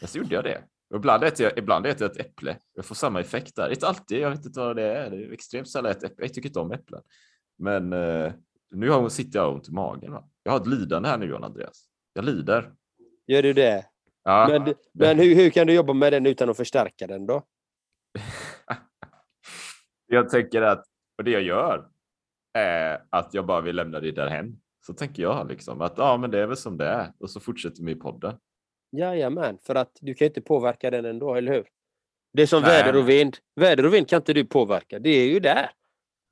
Men 0.00 0.08
så 0.08 0.18
gjorde 0.18 0.34
jag 0.34 0.44
det. 0.44 0.64
Ibland 0.94 1.24
äter, 1.24 1.46
jag, 1.46 1.58
ibland 1.58 1.86
äter 1.86 2.02
jag 2.02 2.10
ett 2.10 2.26
äpple. 2.26 2.56
Jag 2.74 2.84
får 2.84 2.94
samma 2.94 3.20
effekt 3.20 3.56
där. 3.56 3.70
Inte 3.70 3.88
alltid, 3.88 4.18
jag 4.18 4.30
vet 4.30 4.46
inte 4.46 4.60
vad 4.60 4.76
det 4.76 4.82
är. 4.82 5.10
Det 5.10 5.16
är 5.16 5.32
extremt 5.32 5.68
sällan 5.68 5.92
ett 5.92 6.02
äpple. 6.02 6.24
Jag 6.24 6.34
tycker 6.34 6.48
inte 6.48 6.60
om 6.60 6.72
äpplen. 6.72 7.02
Men 7.58 7.92
eh, 7.92 8.32
nu 8.70 8.90
har, 8.90 9.08
sitter 9.08 9.38
jag 9.38 9.54
ont 9.54 9.68
i 9.68 9.72
magen. 9.72 10.12
Va? 10.12 10.28
Jag 10.42 10.52
har 10.52 10.60
ett 10.60 10.66
lidande 10.66 11.08
här 11.08 11.18
nu, 11.18 11.26
John 11.26 11.44
Andreas. 11.44 11.84
Jag 12.12 12.24
lider. 12.24 12.72
Gör 13.26 13.42
du 13.42 13.52
det? 13.52 13.86
Ja. 14.24 14.46
Men, 14.50 14.74
men 14.92 15.18
hur, 15.18 15.34
hur 15.34 15.50
kan 15.50 15.66
du 15.66 15.72
jobba 15.72 15.92
med 15.92 16.12
den 16.12 16.26
utan 16.26 16.50
att 16.50 16.56
förstärka 16.56 17.06
den 17.06 17.26
då? 17.26 17.42
jag 20.06 20.28
tänker 20.28 20.62
att, 20.62 20.84
och 21.18 21.24
det 21.24 21.30
jag 21.30 21.42
gör 21.42 21.88
är 22.52 23.04
att 23.10 23.34
jag 23.34 23.46
bara 23.46 23.60
vill 23.60 23.76
lämna 23.76 24.00
det 24.00 24.10
därhen. 24.10 24.60
Så 24.86 24.94
tänker 24.94 25.22
jag 25.22 25.48
liksom 25.48 25.80
att 25.80 25.98
ja, 25.98 26.16
men 26.16 26.30
det 26.30 26.38
är 26.38 26.46
väl 26.46 26.56
som 26.56 26.76
det 26.76 26.86
är 26.86 27.12
och 27.18 27.30
så 27.30 27.40
fortsätter 27.40 27.84
vi 27.84 27.94
podden. 27.94 28.36
Jajamän, 28.92 29.58
för 29.58 29.74
att 29.74 29.98
du 30.00 30.14
kan 30.14 30.26
inte 30.26 30.40
påverka 30.40 30.90
den 30.90 31.04
ändå, 31.04 31.34
eller 31.34 31.52
hur? 31.52 31.64
Det 32.32 32.42
är 32.42 32.46
som 32.46 32.62
Nej. 32.62 32.82
väder 32.82 32.98
och 32.98 33.08
vind. 33.08 33.36
Väder 33.56 33.86
och 33.86 33.94
vind 33.94 34.08
kan 34.08 34.16
inte 34.16 34.32
du 34.32 34.44
påverka, 34.44 34.98
det 34.98 35.10
är 35.10 35.26
ju 35.26 35.40
där. 35.40 35.70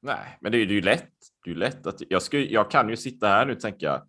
Nej, 0.03 0.39
men 0.41 0.53
det 0.53 0.59
är 0.59 0.67
ju 0.67 0.81
lätt. 0.81 1.13
Det 1.45 1.51
är 1.51 1.55
lätt 1.55 1.87
att 1.87 2.03
jag, 2.09 2.23
ska, 2.23 2.39
jag 2.39 2.71
kan 2.71 2.89
ju 2.89 2.97
sitta 2.97 3.29
här 3.29 3.47
nu 3.47 3.53
och 3.53 3.61
tänka, 3.61 4.03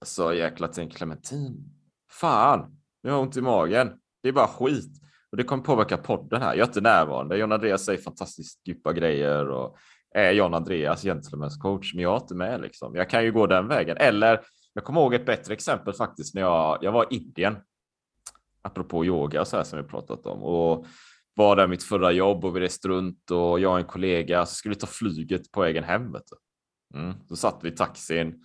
alltså 0.00 0.34
jäkla 0.34 0.68
en 0.78 0.90
clementin. 0.90 1.76
Fan, 2.10 2.76
nu 3.02 3.10
har 3.10 3.16
jag 3.16 3.22
ont 3.22 3.36
i 3.36 3.40
magen. 3.40 3.92
Det 4.22 4.28
är 4.28 4.32
bara 4.32 4.46
skit. 4.46 4.90
Och 5.30 5.36
det 5.36 5.44
kommer 5.44 5.62
påverka 5.62 5.96
podden 5.96 6.42
här. 6.42 6.54
Jag 6.54 6.62
är 6.62 6.66
inte 6.66 6.80
närvarande. 6.80 7.36
John 7.36 7.52
Andreas 7.52 7.84
säger 7.84 8.02
fantastiskt 8.02 8.60
djupa 8.64 8.92
grejer 8.92 9.50
och 9.50 9.76
är 10.14 10.32
John 10.32 10.54
Andreas 10.54 11.04
gentlemen's 11.04 11.60
coach, 11.60 11.94
men 11.94 12.02
jag 12.02 12.16
är 12.16 12.20
inte 12.20 12.34
med 12.34 12.60
liksom. 12.60 12.94
Jag 12.94 13.10
kan 13.10 13.24
ju 13.24 13.32
gå 13.32 13.46
den 13.46 13.68
vägen. 13.68 13.96
Eller 13.96 14.40
jag 14.72 14.84
kommer 14.84 15.00
ihåg 15.00 15.14
ett 15.14 15.26
bättre 15.26 15.54
exempel 15.54 15.94
faktiskt 15.94 16.34
när 16.34 16.42
jag, 16.42 16.78
jag 16.80 16.92
var 16.92 17.12
i 17.12 17.16
Indien 17.16 17.56
apropå 18.66 19.04
yoga 19.04 19.44
så 19.44 19.56
här 19.56 19.64
som 19.64 19.82
vi 19.82 19.88
pratat 19.88 20.26
om 20.26 20.42
och 20.42 20.86
var 21.34 21.56
där 21.56 21.66
mitt 21.66 21.82
förra 21.82 22.12
jobb 22.12 22.44
och 22.44 22.56
vi 22.56 22.60
reste 22.60 22.88
runt 22.88 23.30
och 23.30 23.60
jag 23.60 23.72
och 23.72 23.78
en 23.78 23.84
kollega 23.84 24.46
skulle 24.46 24.74
ta 24.74 24.86
flyget 24.86 25.52
på 25.52 25.60
vägen 25.60 25.84
hem. 25.84 26.12
Vet 26.12 26.22
du. 26.26 26.98
Mm. 26.98 27.14
Så 27.28 27.36
satt 27.36 27.58
vi 27.62 27.68
i 27.68 27.72
taxin 27.72 28.44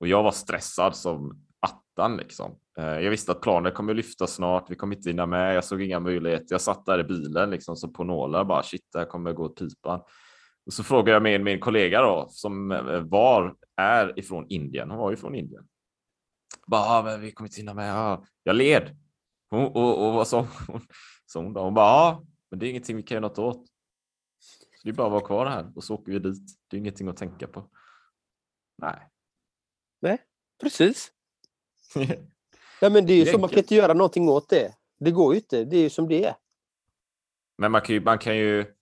och 0.00 0.08
jag 0.08 0.22
var 0.22 0.32
stressad 0.32 0.96
som 0.96 1.42
attan 1.60 2.16
liksom. 2.16 2.58
Eh, 2.78 2.84
jag 2.84 3.10
visste 3.10 3.32
att 3.32 3.40
planet 3.40 3.74
kommer 3.74 3.94
lyfta 3.94 4.26
snart. 4.26 4.70
Vi 4.70 4.76
kommer 4.76 4.96
inte 4.96 5.10
hinna 5.10 5.26
med. 5.26 5.56
Jag 5.56 5.64
såg 5.64 5.82
inga 5.82 6.00
möjligheter. 6.00 6.46
Jag 6.50 6.60
satt 6.60 6.86
där 6.86 6.98
i 6.98 7.04
bilen 7.04 7.50
liksom 7.50 7.76
som 7.76 7.92
på 7.92 8.04
nålar 8.04 8.44
bara 8.44 8.62
shit, 8.62 8.88
det 8.92 8.98
här 8.98 9.06
kommer 9.06 9.32
gå 9.32 9.44
åt 9.44 9.58
pipan. 9.58 10.00
Och 10.66 10.72
så 10.72 10.84
frågade 10.84 11.10
jag 11.10 11.22
min, 11.22 11.44
min 11.44 11.60
kollega 11.60 12.00
då 12.00 12.26
som 12.30 12.72
eh, 12.72 13.00
var 13.00 13.54
är 13.76 14.18
ifrån 14.18 14.46
Indien. 14.48 14.90
Hon 14.90 14.98
var 14.98 15.10
ju 15.10 15.16
från 15.16 15.34
Indien. 15.34 15.64
Bara, 16.66 16.80
ah, 16.80 17.02
men 17.02 17.20
vi 17.20 17.32
kommer 17.32 17.48
inte 17.48 17.60
hinna 17.60 17.74
med. 17.74 17.96
Ah. 17.96 18.24
Jag 18.42 18.56
led. 18.56 18.96
Och, 19.52 19.76
och, 19.76 20.06
och 20.06 20.14
vad 20.14 20.28
sa 20.28 20.48
hon? 20.66 20.80
Så 21.26 21.42
hon, 21.42 21.56
hon 21.56 21.74
bara, 21.74 21.86
ja, 21.86 22.24
men 22.50 22.58
det 22.58 22.66
är 22.66 22.70
ingenting 22.70 22.96
vi 22.96 23.02
kan 23.02 23.14
göra 23.14 23.28
något 23.28 23.38
åt. 23.38 23.66
Så 24.40 24.80
det 24.84 24.90
är 24.90 24.94
bara 24.94 25.06
att 25.06 25.12
vara 25.12 25.26
kvar 25.26 25.46
här 25.46 25.72
och 25.76 25.84
så 25.84 25.94
åker 25.94 26.12
vi 26.12 26.18
dit. 26.18 26.42
Det 26.68 26.76
är 26.76 26.78
ingenting 26.78 27.08
att 27.08 27.16
tänka 27.16 27.46
på. 27.46 27.70
Nej. 28.78 29.08
Nej, 30.00 30.18
precis. 30.62 31.12
ja, 32.80 32.90
men 32.90 33.06
det 33.06 33.12
är 33.12 33.24
ju 33.24 33.32
så, 33.32 33.38
man 33.38 33.48
kan 33.48 33.58
inte 33.58 33.74
göra 33.74 33.94
någonting 33.94 34.28
åt 34.28 34.48
det. 34.48 34.74
Det 35.00 35.10
går 35.10 35.34
ju 35.34 35.40
inte, 35.40 35.64
det 35.64 35.76
är 35.76 35.82
ju 35.82 35.90
som 35.90 36.08
det 36.08 36.24
är. 36.24 36.34
Men 37.58 37.72
man 37.72 37.80
kan 37.80 37.94
ju, 37.94 38.00
man 38.00 38.18
kan 38.18 38.36
ju 38.36 38.74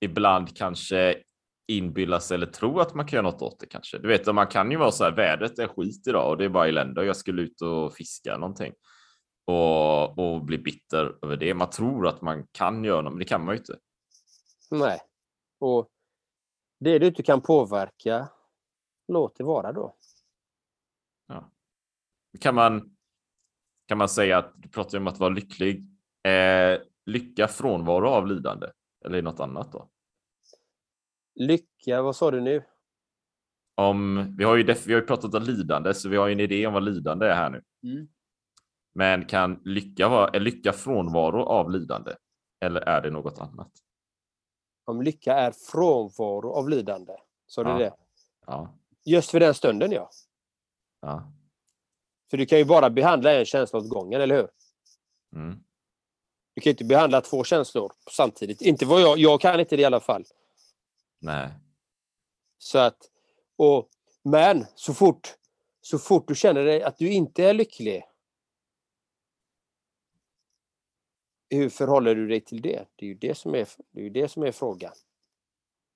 ibland 0.00 0.56
kanske 0.56 1.22
inbilla 1.66 2.20
sig 2.20 2.34
eller 2.34 2.46
tro 2.46 2.80
att 2.80 2.94
man 2.94 3.06
kan 3.06 3.16
göra 3.16 3.30
något 3.30 3.42
åt 3.42 3.60
det 3.60 3.66
kanske. 3.66 3.98
Du 3.98 4.08
vet, 4.08 4.34
man 4.34 4.46
kan 4.46 4.70
ju 4.70 4.76
vara 4.76 4.90
så 4.90 5.04
här, 5.04 5.10
vädret 5.10 5.58
är 5.58 5.68
skit 5.68 6.06
idag 6.06 6.30
och 6.30 6.38
det 6.38 6.44
är 6.44 6.48
bara 6.48 6.68
elände 6.68 7.00
och 7.00 7.06
jag 7.06 7.16
skulle 7.16 7.42
ut 7.42 7.60
och 7.60 7.94
fiska 7.94 8.36
någonting 8.36 8.72
och, 9.48 10.18
och 10.18 10.44
bli 10.44 10.58
bitter 10.58 11.18
över 11.22 11.36
det. 11.36 11.54
Man 11.54 11.70
tror 11.70 12.06
att 12.06 12.22
man 12.22 12.46
kan 12.52 12.84
göra 12.84 13.02
något, 13.02 13.12
men 13.12 13.18
det 13.18 13.24
kan 13.24 13.44
man 13.44 13.54
ju 13.54 13.58
inte. 13.58 13.78
Nej. 14.70 15.00
Och 15.58 15.88
det 16.80 16.98
du 16.98 17.06
inte 17.06 17.22
kan 17.22 17.40
påverka, 17.40 18.28
låt 19.08 19.36
det 19.36 19.44
vara 19.44 19.72
då. 19.72 19.94
Kan 22.40 22.54
man, 22.54 22.96
kan 23.86 23.98
man 23.98 24.08
säga 24.08 24.38
att 24.38 24.52
du 24.56 24.68
pratar 24.68 24.98
om 24.98 25.06
att 25.06 25.18
vara 25.18 25.30
lycklig. 25.30 25.84
Eh, 26.22 26.80
lycka 27.06 27.48
frånvaro 27.48 28.08
av 28.08 28.26
lidande? 28.26 28.66
Eller 29.04 29.22
något 29.22 29.40
annat 29.40 29.72
då? 29.72 29.90
Lycka, 31.34 32.02
vad 32.02 32.16
sa 32.16 32.30
du 32.30 32.40
nu? 32.40 32.64
Om, 33.74 34.34
vi, 34.38 34.44
har 34.44 34.56
ju 34.56 34.62
vi 34.62 34.92
har 34.92 35.00
ju 35.00 35.06
pratat 35.06 35.34
om 35.34 35.42
lidande, 35.42 35.94
så 35.94 36.08
vi 36.08 36.16
har 36.16 36.26
ju 36.26 36.32
en 36.32 36.40
idé 36.40 36.66
om 36.66 36.74
vad 36.74 36.84
lidande 36.84 37.26
är 37.26 37.34
här 37.34 37.50
nu. 37.50 37.62
Mm. 37.82 38.08
Men 38.98 39.24
kan 39.24 39.60
lycka 39.64 40.08
vara 40.08 40.30
lycka 40.38 40.72
frånvaro 40.72 41.42
av 41.42 41.70
lidande? 41.70 42.14
Eller 42.60 42.80
är 42.80 43.00
det 43.00 43.10
något 43.10 43.38
annat? 43.38 43.72
Om 44.84 45.02
lycka 45.02 45.34
är 45.34 45.50
frånvaro 45.50 46.52
av 46.52 46.68
lidande. 46.68 47.12
Du 47.56 47.62
Ja. 47.62 47.78
det? 47.78 47.94
Ja, 48.46 48.74
Just 49.04 49.30
för 49.30 49.40
den 49.40 49.54
stunden, 49.54 49.92
ja. 49.92 50.10
ja. 51.00 51.32
För 52.30 52.36
du 52.36 52.46
kan 52.46 52.58
ju 52.58 52.64
bara 52.64 52.90
behandla 52.90 53.32
en 53.32 53.44
känsla 53.44 53.78
åt 53.78 53.88
gången, 53.88 54.20
eller 54.20 54.36
hur? 54.36 54.48
Mm. 55.34 55.58
Du 56.54 56.60
kan 56.60 56.70
inte 56.70 56.84
behandla 56.84 57.20
två 57.20 57.44
känslor 57.44 57.92
samtidigt. 58.10 58.62
Inte 58.62 58.86
vad 58.86 59.00
jag, 59.00 59.18
jag 59.18 59.40
kan 59.40 59.60
inte 59.60 59.76
det 59.76 59.82
i 59.82 59.84
alla 59.84 60.00
fall. 60.00 60.24
Nej. 61.20 61.50
Så 62.58 62.78
att, 62.78 62.98
och, 63.56 63.88
men 64.24 64.66
så 64.74 64.94
fort, 64.94 65.34
så 65.80 65.98
fort 65.98 66.28
du 66.28 66.34
känner 66.34 66.64
dig 66.64 66.82
att 66.82 66.98
du 66.98 67.12
inte 67.12 67.44
är 67.44 67.54
lycklig. 67.54 68.04
Hur 71.50 71.68
förhåller 71.68 72.14
du 72.14 72.28
dig 72.28 72.40
till 72.40 72.62
det? 72.62 72.84
Det 72.96 73.04
är 73.04 73.08
ju 73.08 73.14
det 73.14 73.34
som 73.34 73.54
är, 73.54 73.68
det 73.90 74.06
är, 74.06 74.10
det 74.10 74.28
som 74.28 74.42
är 74.42 74.52
frågan. 74.52 74.92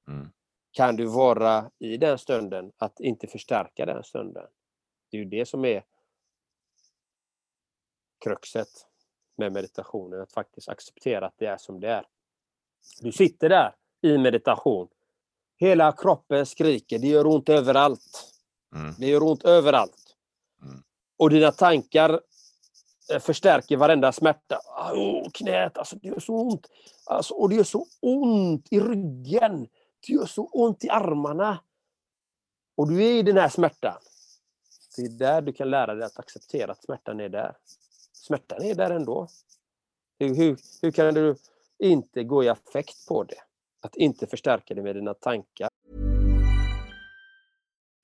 Mm. 0.08 0.28
Kan 0.70 0.96
du 0.96 1.06
vara 1.06 1.70
i 1.78 1.96
den 1.96 2.18
stunden, 2.18 2.72
att 2.76 3.00
inte 3.00 3.26
förstärka 3.26 3.86
den 3.86 4.04
stunden? 4.04 4.46
Det 5.10 5.16
är 5.16 5.18
ju 5.18 5.28
det 5.28 5.46
som 5.46 5.64
är 5.64 5.84
kruxet 8.24 8.68
med 9.36 9.52
meditationen, 9.52 10.20
att 10.20 10.32
faktiskt 10.32 10.68
acceptera 10.68 11.26
att 11.26 11.38
det 11.38 11.46
är 11.46 11.56
som 11.56 11.80
det 11.80 11.88
är. 11.88 12.06
Du 13.00 13.12
sitter 13.12 13.48
där 13.48 13.74
i 14.00 14.18
meditation. 14.18 14.88
Hela 15.56 15.92
kroppen 15.92 16.46
skriker, 16.46 16.98
det 16.98 17.06
gör 17.06 17.26
ont 17.26 17.48
överallt. 17.48 18.34
Mm. 18.74 18.94
Det 18.98 19.06
gör 19.06 19.22
ont 19.22 19.44
överallt. 19.44 20.16
Mm. 20.62 20.82
Och 21.16 21.30
dina 21.30 21.52
tankar 21.52 22.20
Eh, 23.12 23.20
förstärker 23.20 23.76
varenda 23.76 24.12
smärta. 24.12 24.60
Oh, 24.94 25.30
knät, 25.30 25.78
alltså 25.78 25.96
det 25.96 26.08
gör 26.08 26.20
så 26.20 26.34
ont. 26.34 26.66
Alltså, 27.06 27.34
och 27.34 27.48
det 27.48 27.54
gör 27.54 27.64
så 27.64 27.86
ont 28.00 28.66
i 28.70 28.80
ryggen. 28.80 29.68
Det 30.06 30.12
gör 30.12 30.26
så 30.26 30.44
ont 30.44 30.84
i 30.84 30.90
armarna. 30.90 31.58
Och 32.76 32.88
du 32.88 33.04
är 33.04 33.12
i 33.12 33.22
den 33.22 33.36
här 33.36 33.48
smärtan. 33.48 33.94
Det 34.96 35.02
är 35.02 35.08
där 35.08 35.42
du 35.42 35.52
kan 35.52 35.70
lära 35.70 35.94
dig 35.94 36.04
att 36.04 36.18
acceptera 36.18 36.72
att 36.72 36.84
smärtan 36.84 37.20
är 37.20 37.28
där. 37.28 37.56
Smärtan 38.12 38.62
är 38.62 38.74
där 38.74 38.90
ändå. 38.90 39.28
Hur, 40.18 40.34
hur, 40.34 40.56
hur 40.82 40.90
kan 40.90 41.14
du 41.14 41.36
inte 41.78 42.24
gå 42.24 42.44
i 42.44 42.48
affekt 42.48 43.06
på 43.08 43.24
det? 43.24 43.42
Att 43.80 43.96
inte 43.96 44.26
förstärka 44.26 44.74
det 44.74 44.82
med 44.82 44.96
dina 44.96 45.14
tankar. 45.14 45.68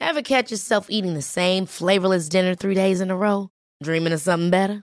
Ever 0.01 0.23
catch 0.23 0.53
yourself 0.53 0.87
eating 0.91 1.15
the 1.15 1.23
same 1.23 1.67
flavorless 1.67 2.29
dinner 2.29 2.55
three 2.55 2.75
days 2.75 3.01
in 3.01 3.11
a 3.11 3.17
row? 3.17 3.49
Dreaming 3.85 4.15
of 4.15 4.21
something 4.21 4.51
better? 4.51 4.83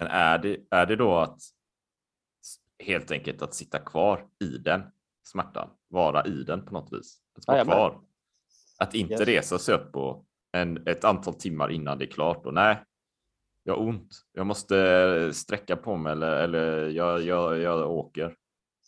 Men 0.00 0.08
är 0.08 0.38
det, 0.38 0.56
är 0.70 0.86
det 0.86 0.96
då 0.96 1.14
att 1.14 1.38
helt 2.84 3.10
enkelt 3.10 3.42
att 3.42 3.54
sitta 3.54 3.78
kvar 3.78 4.26
i 4.40 4.58
den 4.58 4.82
smärtan, 5.24 5.70
vara 5.88 6.24
i 6.26 6.42
den 6.42 6.64
på 6.66 6.72
något 6.74 6.92
vis? 6.92 7.18
Att 7.38 7.46
vara 7.46 7.56
Jajamän. 7.56 7.74
kvar. 7.76 8.00
Att 8.78 8.94
inte 8.94 9.12
Yes. 9.14 9.20
resa 9.20 9.58
sig 9.58 9.74
upp 9.74 9.92
på 9.92 10.24
en, 10.52 10.86
ett 10.88 11.04
antal 11.04 11.34
timmar 11.34 11.70
innan 11.70 11.98
det 11.98 12.04
är 12.04 12.10
klart 12.10 12.46
och 12.46 12.54
nej, 12.54 12.76
jag 13.64 13.74
har 13.76 13.80
ont. 13.88 14.08
Jag 14.32 14.46
måste 14.46 15.30
sträcka 15.34 15.76
på 15.76 15.96
mig 15.96 16.12
eller, 16.12 16.36
eller 16.36 16.88
jag, 16.88 17.22
jag, 17.22 17.58
jag 17.58 17.90
åker. 17.90 18.36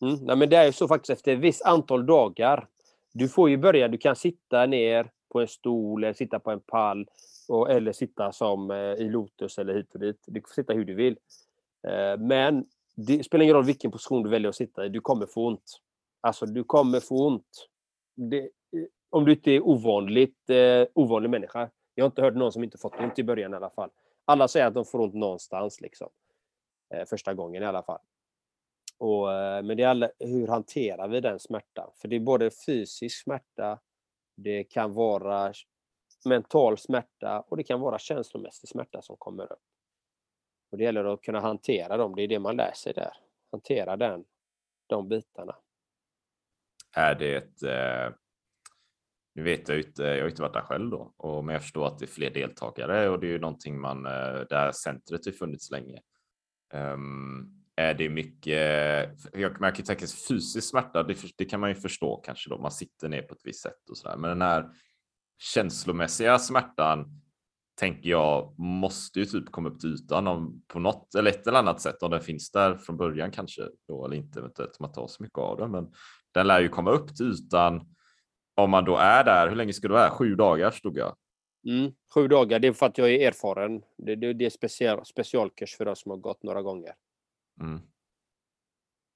Mm. 0.02 0.14
Nej, 0.20 0.37
men 0.37 0.48
det 0.50 0.57
är 0.57 0.64
ju 0.66 0.72
så 0.72 0.88
faktiskt 0.88 1.11
efter 1.11 1.33
ett 1.33 1.38
visst 1.40 1.62
antal 1.64 2.07
dagar. 2.07 2.68
Du 3.12 3.28
får 3.28 3.50
ju 3.50 3.57
börja, 3.57 3.88
du 3.88 3.98
kan 3.98 4.16
sitta 4.16 4.66
ner 4.66 5.11
på 5.33 5.40
en 5.40 5.48
stol 5.48 6.04
eller 6.04 6.14
sitta 6.14 6.38
på 6.40 6.50
en 6.50 6.61
pall 6.61 7.07
och, 7.48 7.70
eller 7.70 7.92
sitta 7.92 8.33
som 8.33 8.70
eh, 8.70 8.76
i 8.76 9.09
Lotus 9.09 9.59
eller 9.59 9.74
hit 9.74 9.94
och 9.94 10.00
dit. 10.00 10.24
Du 10.26 10.40
får 10.40 10.54
sitta 10.54 10.72
hur 10.72 10.85
du 10.85 10.94
vill. 10.94 11.18
Eh, 11.88 12.18
men 12.18 12.66
det 12.96 13.24
spelar 13.24 13.42
ingen 13.42 13.57
roll 13.57 13.64
vilken 13.64 13.90
position 13.90 14.22
du 14.22 14.30
väljer 14.30 14.48
att 14.48 14.57
sitta 14.57 14.87
i, 14.87 14.88
du 14.88 15.00
kommer 15.00 15.26
få 15.26 15.46
ont. 15.46 15.80
Alltså 16.20 16.46
du 16.46 16.64
kommer 16.64 17.00
få 17.00 17.26
ont. 17.26 17.68
Det, 18.16 18.40
eh, 18.40 18.48
om 19.11 19.24
du 19.24 19.33
inte 19.33 19.50
är 19.50 19.66
ovanligt 19.66 20.50
eh, 20.50 20.87
ovanlig 20.94 21.30
människa. 21.30 21.70
Jag 21.94 22.04
har 22.04 22.07
inte 22.07 22.22
hört 22.22 22.35
någon 22.35 22.52
som 22.52 22.64
inte 22.64 22.78
fått 22.78 23.00
ont 23.00 23.18
i 23.18 23.24
början 23.24 23.52
i 23.52 23.57
alla 23.57 23.70
fall. 23.70 23.90
Alla 24.24 24.48
säger 24.48 24.66
att 24.66 24.74
de 24.74 24.85
får 24.85 25.00
ont 25.00 25.14
någonstans 25.14 25.80
liksom. 25.80 26.09
Eh, 26.94 27.04
första 27.04 27.35
gången 27.35 27.62
i 27.62 27.66
alla 27.66 27.83
fall. 27.83 28.00
Och, 28.98 29.33
eh, 29.33 29.62
men 29.62 29.76
det 29.76 29.83
är 29.83 29.88
alla, 29.88 30.11
hur 30.18 30.48
hanterar 30.48 31.09
vi 31.09 31.20
den 31.20 31.38
smärtan? 31.38 31.90
För 31.96 32.09
det 32.09 32.16
är 32.16 32.20
både 32.20 32.50
fysisk 32.66 33.22
smärta, 33.22 33.78
det 34.37 34.64
kan 34.64 34.92
vara 34.92 35.52
mental 36.24 36.78
smärta 36.78 37.40
och 37.40 37.56
det 37.56 37.62
kan 37.62 37.80
vara 37.80 37.98
känslomässig 37.98 38.68
smärta 38.68 39.02
som 39.02 39.16
kommer 39.16 39.52
upp. 39.52 39.62
Och 40.70 40.78
det 40.78 40.84
gäller 40.84 41.04
att 41.04 41.22
kunna 41.22 41.40
hantera 41.40 41.96
dem, 41.96 42.14
det 42.14 42.22
är 42.22 42.28
det 42.28 42.38
man 42.38 42.56
lär 42.56 42.72
sig 42.72 42.92
där. 42.92 43.12
Hantera 43.52 43.96
den, 43.96 44.24
de 44.87 45.08
bitarna. 45.08 45.56
Är 46.96 47.14
det 47.14 47.34
ett... 47.34 47.62
Eh, 47.62 48.16
nu 49.34 49.42
vet 49.42 49.68
jag 49.68 49.76
ju 49.76 49.82
inte, 49.82 50.02
jag 50.02 50.22
har 50.22 50.28
inte 50.28 50.42
varit 50.42 50.54
där 50.54 50.60
själv 50.60 50.90
då, 50.90 51.14
och, 51.16 51.44
men 51.44 51.52
jag 51.52 51.62
förstår 51.62 51.87
att 51.87 51.98
det 51.98 52.04
är 52.04 52.06
fler 52.06 52.30
deltagare 52.30 53.08
och 53.08 53.20
det 53.20 53.26
är 53.26 53.30
ju 53.30 53.38
någonting 53.38 53.80
man, 53.80 54.06
eh, 54.06 54.12
Det 54.12 54.46
där 54.50 54.72
centret 54.72 55.26
har 55.26 55.32
funnits 55.32 55.70
länge. 55.70 56.00
Um, 56.74 57.64
är 57.76 57.94
det 57.94 58.08
mycket, 58.08 59.10
jag, 59.32 59.60
man 59.60 59.72
kan 59.72 59.78
ju 59.78 59.84
tänka 59.84 60.06
sig 60.06 60.37
fysisk 60.37 60.70
smärta, 60.70 61.02
det, 61.02 61.16
det 61.37 61.44
kan 61.44 61.60
man 61.60 61.70
ju 61.70 61.74
förstå 61.74 62.16
kanske 62.16 62.50
då, 62.50 62.58
man 62.58 62.70
sitter 62.70 63.08
ner 63.08 63.22
på 63.22 63.34
ett 63.34 63.40
visst 63.44 63.62
sätt 63.62 63.90
och 63.90 63.98
sådär, 63.98 64.16
men 64.16 64.30
den 64.30 64.42
här 64.42 64.70
känslomässiga 65.38 66.38
smärtan 66.38 67.20
tänker 67.81 68.11
jag 68.11 68.59
måste 68.59 69.18
ju 69.20 69.25
typ 69.27 69.51
komma 69.51 69.68
upp 69.68 69.81
till 69.81 69.94
ytan 69.94 70.27
om, 70.27 70.62
på 70.68 70.79
något 70.79 71.14
eller 71.14 71.31
ett 71.31 71.47
eller 71.47 71.59
annat 71.59 71.81
sätt 71.81 72.03
om 72.03 72.11
den 72.11 72.20
finns 72.20 72.51
där 72.51 72.77
från 72.77 72.97
början 72.97 73.31
kanske 73.31 73.62
då 73.88 74.05
eller 74.05 74.16
inte 74.16 74.38
eventuellt 74.38 74.81
man 74.81 74.92
tar 74.92 75.07
så 75.07 75.23
mycket 75.23 75.38
av 75.38 75.57
den. 75.59 75.70
Men 75.70 75.92
den 76.35 76.47
lär 76.47 76.61
ju 76.61 76.68
komma 76.68 76.90
upp 76.90 77.16
till 77.16 77.27
ytan 77.33 77.94
om 78.55 78.70
man 78.70 78.85
då 78.85 78.97
är 78.97 79.25
där. 79.25 79.49
Hur 79.49 79.57
länge 79.57 79.73
ska 79.73 79.88
du 79.88 79.94
vara? 79.94 80.11
Sju 80.11 80.35
dagar 80.35 80.70
stod 80.70 80.97
jag. 80.97 81.16
Mm. 81.68 81.92
Sju 82.14 82.29
dagar, 82.29 82.59
det 82.59 82.68
är 82.68 82.73
för 82.73 82.87
att 82.87 82.99
jag 82.99 83.11
är 83.11 83.29
erfaren. 83.29 83.83
Det, 83.99 84.14
det, 84.16 84.33
det 84.33 84.47
är 84.47 84.51
special, 84.51 85.07
specialkurs 85.07 85.77
för 85.77 85.88
oss 85.88 86.01
som 86.03 86.11
har 86.11 86.18
gått 86.18 86.42
några 86.42 86.62
gånger. 86.62 86.94
Mm. 87.61 87.81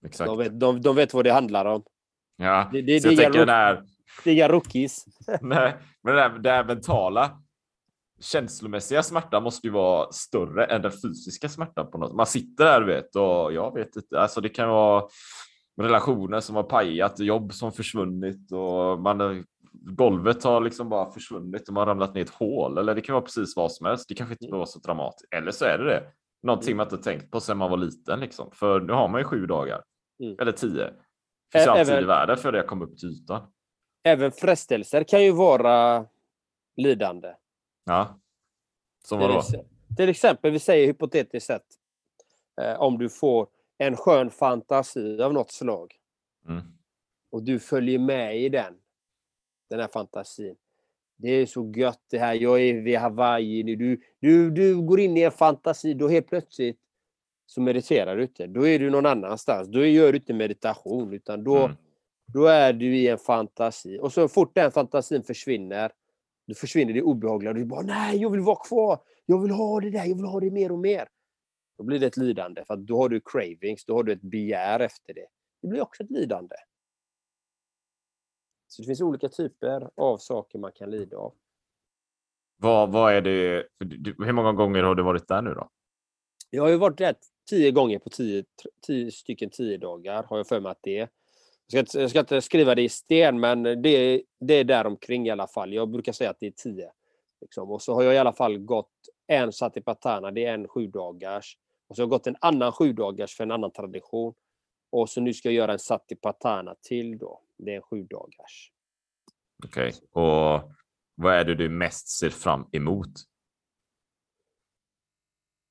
Exakt. 0.04 0.26
De 0.28 0.38
vet, 0.38 0.60
de, 0.60 0.82
de 0.82 0.96
vet 0.96 1.14
vad 1.14 1.24
det 1.24 1.32
handlar 1.32 1.64
om. 1.64 1.82
Ja, 2.36 2.68
Det- 2.72 2.82
det- 2.82 3.00
så 3.00 3.08
jag 3.08 3.16
det 3.16 3.22
är 3.22 3.24
tänker 3.24 3.38
den 3.46 3.48
här, 3.48 3.84
Det 4.24 4.30
är 4.30 4.34
inga 4.34 4.48
rookies. 4.48 5.04
nej, 5.40 5.76
men 6.02 6.14
den 6.14 6.22
här, 6.22 6.38
den 6.38 6.52
här 6.52 6.64
mentala 6.64 7.42
känslomässiga 8.20 9.02
smärtan 9.02 9.42
måste 9.42 9.66
ju 9.66 9.72
vara 9.72 10.12
större 10.12 10.64
än 10.64 10.82
den 10.82 10.92
fysiska 10.92 11.48
smärtan 11.48 11.90
på 11.90 11.98
något. 11.98 12.14
Man 12.14 12.26
sitter 12.26 12.64
där 12.64 12.80
du 12.80 12.86
vet 12.86 13.16
och 13.16 13.52
jag 13.52 13.74
vet 13.74 13.96
inte, 13.96 14.20
alltså 14.20 14.40
det 14.40 14.48
kan 14.48 14.68
vara 14.68 15.04
relationer 15.80 16.40
som 16.40 16.56
har 16.56 16.62
pajat, 16.62 17.20
jobb 17.20 17.52
som 17.52 17.72
försvunnit 17.72 18.52
och 18.52 19.00
man, 19.00 19.44
golvet 19.72 20.44
har 20.44 20.60
liksom 20.60 20.88
bara 20.88 21.12
försvunnit 21.12 21.68
och 21.68 21.74
man 21.74 21.80
har 21.80 21.86
ramlat 21.86 22.14
ner 22.14 22.20
i 22.20 22.24
ett 22.24 22.30
hål. 22.30 22.78
Eller 22.78 22.94
det 22.94 23.00
kan 23.00 23.12
vara 23.12 23.24
precis 23.24 23.56
vad 23.56 23.72
som 23.72 23.86
helst. 23.86 24.08
Det 24.08 24.14
kanske 24.14 24.34
inte 24.34 24.44
behöver 24.44 24.58
vara 24.58 24.66
så 24.66 24.78
dramatiskt. 24.78 25.34
Eller 25.34 25.50
så 25.50 25.64
är 25.64 25.78
det 25.78 25.84
det. 25.84 26.02
Någonting 26.42 26.76
man 26.76 26.86
inte 26.86 26.98
tänkt 26.98 27.30
på 27.30 27.40
sedan 27.40 27.58
man 27.58 27.70
var 27.70 27.76
liten. 27.76 28.20
Liksom. 28.20 28.50
För 28.52 28.80
nu 28.80 28.92
har 28.92 29.08
man 29.08 29.20
ju 29.20 29.24
sju 29.24 29.46
dagar. 29.46 29.82
Mm. 30.22 30.36
Eller 30.40 30.52
tio. 30.52 30.84
Det 31.52 31.58
finns 31.58 31.68
alltid 31.68 31.98
i 31.98 32.04
världen 32.04 32.36
för 32.36 32.52
det 32.52 32.58
jag 32.58 32.66
kom 32.66 32.82
upp 32.82 32.98
till 32.98 33.08
ytan. 33.08 33.42
Även 34.02 34.32
frestelser 34.32 35.04
kan 35.04 35.24
ju 35.24 35.32
vara 35.32 36.06
lidande. 36.76 37.34
Ja. 37.84 38.18
Som 39.04 39.18
vadå? 39.18 39.42
till 39.96 40.08
exempel, 40.08 40.50
vi 40.52 40.58
säger 40.58 40.86
hypotetiskt 40.86 41.46
sett, 41.46 41.66
eh, 42.60 42.80
om 42.80 42.98
du 42.98 43.08
får 43.08 43.48
en 43.78 43.96
skön 43.96 44.30
fantasi 44.30 45.22
av 45.22 45.32
något 45.32 45.50
slag 45.50 45.94
Mm. 46.48 46.62
och 47.30 47.42
du 47.42 47.58
följer 47.58 47.98
med 47.98 48.40
i 48.40 48.48
den, 48.48 48.74
den 49.70 49.80
här 49.80 49.88
fantasin. 49.88 50.56
Det 51.16 51.30
är 51.30 51.46
så 51.46 51.72
gött 51.76 52.00
det 52.10 52.18
här, 52.18 52.34
jag 52.34 52.60
är 52.62 52.74
vid 52.74 52.98
Hawaii 52.98 53.62
nu. 53.62 53.76
Du, 53.76 54.00
du, 54.20 54.50
du 54.50 54.82
går 54.82 55.00
in 55.00 55.16
i 55.16 55.22
en 55.22 55.32
fantasi, 55.32 55.94
då 55.94 56.08
helt 56.08 56.26
plötsligt 56.28 56.78
så 57.46 57.60
mediterar 57.60 58.16
du 58.16 58.22
inte. 58.22 58.46
Då 58.46 58.66
är 58.66 58.78
du 58.78 58.90
någon 58.90 59.06
annanstans. 59.06 59.68
Då 59.68 59.84
gör 59.84 60.12
du 60.12 60.18
inte 60.18 60.32
meditation, 60.34 61.12
utan 61.12 61.44
då, 61.44 61.56
Mm. 61.58 61.76
Då 62.32 62.46
är 62.46 62.72
du 62.72 62.96
i 62.96 63.08
en 63.08 63.18
fantasi. 63.18 63.98
Och 64.02 64.12
så 64.12 64.28
fort 64.28 64.54
den 64.54 64.70
fantasin 64.70 65.22
försvinner, 65.22 65.92
då 66.46 66.54
försvinner 66.54 66.92
det 66.92 67.02
obehagliga. 67.02 67.52
Du 67.52 67.64
bara, 67.64 67.82
nej, 67.82 68.16
jag 68.22 68.30
vill 68.30 68.40
vara 68.40 68.56
kvar. 68.56 68.98
Jag 69.26 69.42
vill 69.42 69.50
ha 69.50 69.80
det 69.80 69.90
där, 69.90 70.04
jag 70.04 70.16
vill 70.16 70.24
ha 70.24 70.40
det 70.40 70.50
mer 70.50 70.72
och 70.72 70.78
mer. 70.78 71.08
Då 71.78 71.84
blir 71.84 71.98
det 71.98 72.06
ett 72.06 72.16
lidande, 72.16 72.64
för 72.64 72.76
då 72.76 72.96
har 72.96 73.08
du 73.08 73.20
cravings, 73.20 73.84
då 73.84 73.94
har 73.94 74.02
du 74.02 74.12
ett 74.12 74.22
begär 74.22 74.80
efter 74.80 75.14
det. 75.14 75.26
Det 75.62 75.68
blir 75.68 75.80
också 75.80 76.02
ett 76.02 76.10
lidande. 76.10 76.56
Så 78.68 78.82
det 78.82 78.86
finns 78.86 79.00
olika 79.00 79.28
typer 79.28 79.90
av 79.96 80.18
saker 80.18 80.58
man 80.58 80.72
kan 80.72 80.90
lida 80.90 81.16
av. 81.16 81.34
Vad, 82.56 82.92
vad 82.92 83.14
är 83.14 83.20
det? 83.20 83.66
Hur 84.18 84.32
många 84.32 84.52
gånger 84.52 84.82
har 84.82 84.94
du 84.94 85.02
varit 85.02 85.28
där 85.28 85.42
nu 85.42 85.54
då? 85.54 85.70
Jag 86.50 86.62
har 86.62 86.70
ju 86.70 86.76
varit 86.76 86.98
där 86.98 87.14
tio 87.50 87.70
gånger 87.70 87.98
på 87.98 88.10
tio, 88.10 88.44
tio 88.86 89.10
stycken 89.10 89.50
tio 89.50 89.78
dagar 89.78 90.22
har 90.22 90.36
jag 90.36 90.48
för 90.48 90.60
mig 90.60 90.72
att 90.72 90.82
det 90.82 90.98
är. 90.98 91.08
Jag 91.72 91.88
ska, 91.88 92.00
jag 92.00 92.10
ska 92.10 92.20
inte 92.20 92.40
skriva 92.40 92.74
det 92.74 92.82
i 92.82 92.88
sten, 92.88 93.40
men 93.40 93.62
det, 93.62 94.22
det 94.40 94.54
är 94.54 94.64
där 94.64 94.86
omkring 94.86 95.26
i 95.26 95.30
alla 95.30 95.46
fall. 95.46 95.72
Jag 95.72 95.90
brukar 95.90 96.12
säga 96.12 96.30
att 96.30 96.40
det 96.40 96.46
är 96.46 96.50
tio. 96.50 96.92
Liksom. 97.40 97.70
Och 97.70 97.82
så 97.82 97.94
har 97.94 98.02
jag 98.02 98.14
i 98.14 98.18
alla 98.18 98.32
fall 98.32 98.58
gått 98.58 98.92
en 99.26 99.52
Satipatthana, 99.52 100.30
det 100.30 100.44
är 100.44 100.54
en 100.54 100.68
sju 100.68 100.86
dagars. 100.86 101.58
Och 101.88 101.96
så 101.96 102.02
har 102.02 102.04
jag 102.04 102.10
gått 102.10 102.26
en 102.26 102.36
annan 102.40 102.72
sju 102.72 102.92
dagars 102.92 103.36
för 103.36 103.44
en 103.44 103.50
annan 103.50 103.70
tradition. 103.70 104.34
Och 104.90 105.10
så 105.10 105.20
nu 105.20 105.34
ska 105.34 105.48
jag 105.48 105.54
göra 105.54 105.72
en 105.72 105.78
Satipatthana 105.78 106.74
till 106.82 107.18
då. 107.18 107.42
Det 107.56 107.72
är 107.72 107.76
en 107.76 107.82
sju 107.82 108.02
dagars. 108.02 108.72
Okej, 109.64 109.92
och 110.12 110.72
vad 111.14 111.34
är 111.34 111.44
det 111.44 111.54
du 111.54 111.68
mest 111.68 112.08
ser 112.08 112.30
fram 112.30 112.68
emot? 112.72 113.10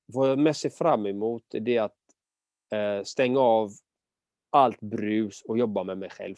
Vad 0.06 0.30
jag 0.30 0.40
mest 0.40 0.62
ser 0.62 0.70
fram 0.70 1.06
emot 1.06 1.54
är 1.54 1.82
att 1.82 1.98
eh, 2.74 3.04
stänga 3.04 3.40
av 3.40 3.72
allt 4.58 4.82
brus 4.82 5.42
och 5.42 5.58
jobba 5.58 5.84
med 5.84 5.98
mig 5.98 6.10
själv. 6.10 6.36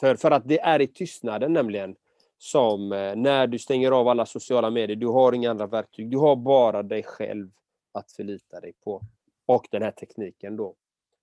För, 0.00 0.16
för 0.16 0.30
att 0.30 0.48
det 0.48 0.60
är 0.60 0.80
i 0.80 0.86
tystnaden 0.86 1.52
nämligen 1.52 1.96
som 2.38 2.92
eh, 2.92 3.16
när 3.16 3.46
du 3.46 3.58
stänger 3.58 3.90
av 3.90 4.08
alla 4.08 4.26
sociala 4.26 4.70
medier, 4.70 4.96
du 4.96 5.06
har 5.06 5.32
inga 5.32 5.50
andra 5.50 5.66
verktyg, 5.66 6.10
du 6.10 6.18
har 6.18 6.36
bara 6.36 6.82
dig 6.82 7.02
själv 7.02 7.50
att 7.92 8.12
förlita 8.12 8.60
dig 8.60 8.72
på. 8.84 9.02
Och 9.46 9.68
den 9.70 9.82
här 9.82 9.90
tekniken 9.90 10.56
då. 10.56 10.74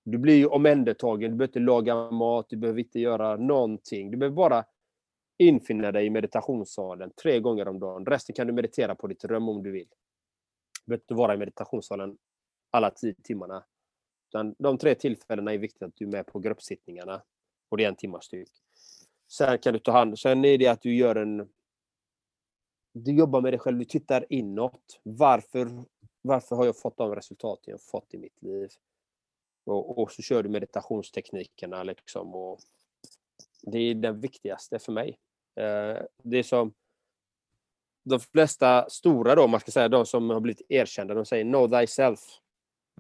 Du 0.04 0.18
blir 0.18 0.36
ju 0.36 0.48
omhändertagen, 0.48 1.32
du 1.32 1.38
behöver 1.38 1.50
inte 1.50 1.60
laga 1.60 2.12
mat, 2.12 2.46
du 2.50 2.58
behöver 2.58 2.80
inte 2.80 3.00
göra 3.00 3.36
någonting. 3.36 4.12
Du 4.12 4.18
behöver 4.18 4.36
bara 4.36 4.66
infinna 5.38 5.92
dig 5.92 6.06
i 6.06 6.10
meditationssalen 6.10 7.12
tre 7.22 7.40
gånger 7.40 7.68
om 7.68 7.80
dagen. 7.80 8.06
Resten 8.06 8.36
kan 8.36 8.48
du 8.48 8.54
meditera 8.54 8.96
på 8.96 9.08
ditt 9.08 9.26
rum 9.26 9.50
om 9.50 9.64
du 9.64 9.72
vill. 9.72 9.88
Du 10.86 10.90
behöver 10.90 11.04
inte 11.04 11.14
vara 11.14 11.34
i 11.34 11.38
meditationssalen 11.38 12.18
alla 12.72 12.92
tio 12.92 13.16
timmarna. 13.24 13.64
Utan 14.36 14.56
de 14.60 14.78
tre 14.78 14.96
tillfällena 14.96 15.54
är 15.54 15.58
viktigt 15.58 15.82
att 15.82 15.96
du 15.96 16.06
är 16.06 16.10
med 16.10 16.26
på 16.26 16.40
gruppsittningarna. 16.40 17.22
Och 17.70 17.78
det 17.78 17.84
är 17.84 17.88
en 17.88 17.96
timmars 17.96 18.24
styck. 18.24 18.52
Sen 19.32 19.58
kan 19.60 19.74
du 19.74 19.80
ta 19.80 19.92
hand 19.92 20.20
Sen 20.20 20.46
är 20.46 20.58
det 20.58 20.68
att 20.68 20.82
du 20.82 20.96
gör 20.96 21.16
en... 21.16 21.50
Du 22.94 23.12
jobbar 23.12 23.42
med 23.42 23.54
dig 23.54 23.60
själv, 23.60 23.78
du 23.78 23.86
tittar 23.86 24.26
inåt. 24.30 25.00
Varför, 25.04 25.86
varför 26.22 26.56
har 26.56 26.66
jag 26.66 26.80
fått 26.80 26.98
de 26.98 27.16
resultaten 27.16 27.72
jag 27.72 27.82
fått 27.82 28.14
i 28.14 28.18
mitt 28.18 28.42
liv? 28.42 28.70
Och, 29.66 30.02
och 30.02 30.12
så 30.12 30.22
kör 30.22 30.44
du 30.44 30.50
meditationsteknikerna 30.50 31.84
liksom. 31.84 32.36
Och 32.36 32.60
det 33.62 33.80
är 33.80 33.96
den 33.96 34.22
viktigaste 34.22 34.80
för 34.80 34.92
mig. 34.92 35.20
Eh, 35.56 36.04
det 36.24 36.38
är 36.38 36.44
som 36.44 36.74
de 38.04 38.20
flesta 38.20 38.90
stora 38.90 39.36
då, 39.36 39.48
man 39.48 39.60
ska 39.60 39.72
säga, 39.72 39.90
de 39.90 40.06
som 40.06 40.30
har 40.30 40.40
blivit 40.40 40.62
erkända, 40.70 41.14
de 41.14 41.26
säger 41.26 41.44
know 41.44 41.70
thyself. 41.70 42.20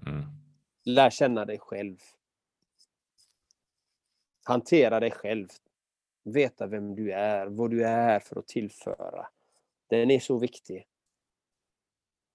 Mm. 0.08 0.45
Lär 0.86 1.10
känna 1.10 1.45
dig 1.45 1.60
själv. 1.60 1.98
Hantera 4.43 5.00
dig 5.00 5.12
själv. 5.12 5.48
Veta 6.24 6.67
vem 6.67 6.95
du 6.95 7.12
är, 7.13 7.48
vad 7.48 7.71
du 7.71 7.86
är 7.86 8.19
för 8.19 8.39
att 8.39 8.48
tillföra. 8.48 9.28
Den 9.89 10.12
är 10.12 10.19
så 10.19 10.38
viktig. 10.38 10.88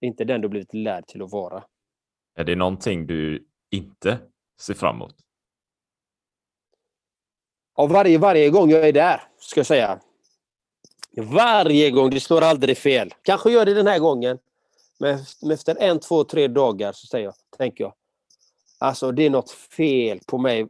Inte 0.00 0.24
den 0.24 0.40
du 0.40 0.48
blivit 0.48 0.74
lärd 0.74 1.06
till 1.06 1.22
att 1.22 1.32
vara. 1.32 1.64
Är 2.34 2.44
det 2.44 2.56
någonting 2.56 3.06
du 3.06 3.48
inte 3.70 4.18
ser 4.60 4.74
fram 4.74 4.96
emot? 4.96 5.14
Varje, 7.76 8.18
varje 8.18 8.50
gång 8.50 8.70
jag 8.70 8.88
är 8.88 8.92
där, 8.92 9.22
ska 9.38 9.60
jag 9.60 9.66
säga. 9.66 10.00
Varje 11.16 11.90
gång, 11.90 12.10
det 12.10 12.20
slår 12.20 12.42
aldrig 12.42 12.76
fel. 12.76 13.14
Kanske 13.22 13.50
gör 13.50 13.64
det 13.64 13.74
den 13.74 13.86
här 13.86 13.98
gången. 13.98 14.38
Men 14.98 15.18
efter 15.52 15.76
en, 15.80 16.00
två, 16.00 16.24
tre 16.24 16.48
dagar 16.48 16.92
så 16.92 17.06
säger 17.06 17.24
jag, 17.24 17.34
tänker 17.56 17.84
jag. 17.84 17.94
Alltså 18.80 19.12
det 19.12 19.26
är 19.26 19.30
något 19.30 19.50
fel 19.50 20.20
på 20.26 20.38
mig. 20.38 20.66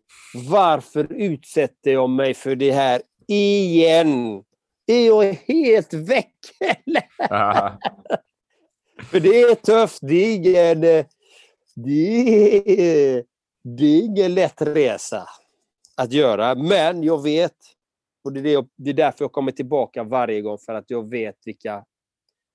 Varför 0.48 1.12
utsätter 1.12 1.90
jag 1.90 2.10
mig 2.10 2.34
för 2.34 2.56
det 2.56 2.72
här 2.72 3.02
igen? 3.28 4.44
Är 4.86 5.06
jag 5.06 5.22
helt 5.32 5.94
väck 5.94 6.36
eller? 6.60 7.02
För 9.10 9.20
det 9.20 9.40
är 9.40 9.54
tufft. 9.54 9.98
Det 10.02 10.14
är 10.14 10.34
ingen, 10.34 10.84
eh, 10.84 11.06
det 11.74 12.16
är, 12.66 13.24
det 13.64 13.84
är 13.84 14.04
ingen 14.04 14.34
lätt 14.34 14.62
resa 14.62 15.28
att 15.96 16.12
göra. 16.12 16.54
Men 16.54 17.02
jag 17.02 17.22
vet, 17.22 17.56
och 18.24 18.32
det 18.32 18.40
är, 18.40 18.42
det, 18.42 18.50
jag, 18.52 18.68
det 18.76 18.90
är 18.90 18.94
därför 18.94 19.24
jag 19.24 19.32
kommer 19.32 19.52
tillbaka 19.52 20.02
varje 20.02 20.40
gång, 20.40 20.58
för 20.58 20.74
att 20.74 20.90
jag 20.90 21.10
vet 21.10 21.36
vilka 21.44 21.84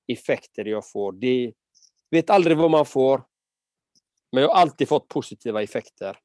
effekter 0.07 0.65
jag 0.65 0.89
får. 0.91 1.11
Det 1.11 1.53
vet 2.11 2.29
aldrig 2.29 2.57
vad 2.57 2.71
man 2.71 2.85
får, 2.85 3.23
men 4.35 4.43
jag 4.43 4.49
har 4.49 4.61
alltid 4.61 4.89
fått 4.89 5.07
positiva 5.07 5.63
effekter. 5.63 6.17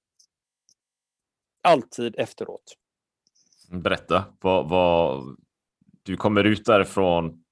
Alltid 1.62 2.14
efteråt. 2.18 2.76
Berätta, 3.68 4.24
vad, 4.40 4.68
vad, 4.68 5.36
du 6.02 6.16
kommer 6.16 6.44
ut 6.44 6.64
därifrån, 6.64 7.44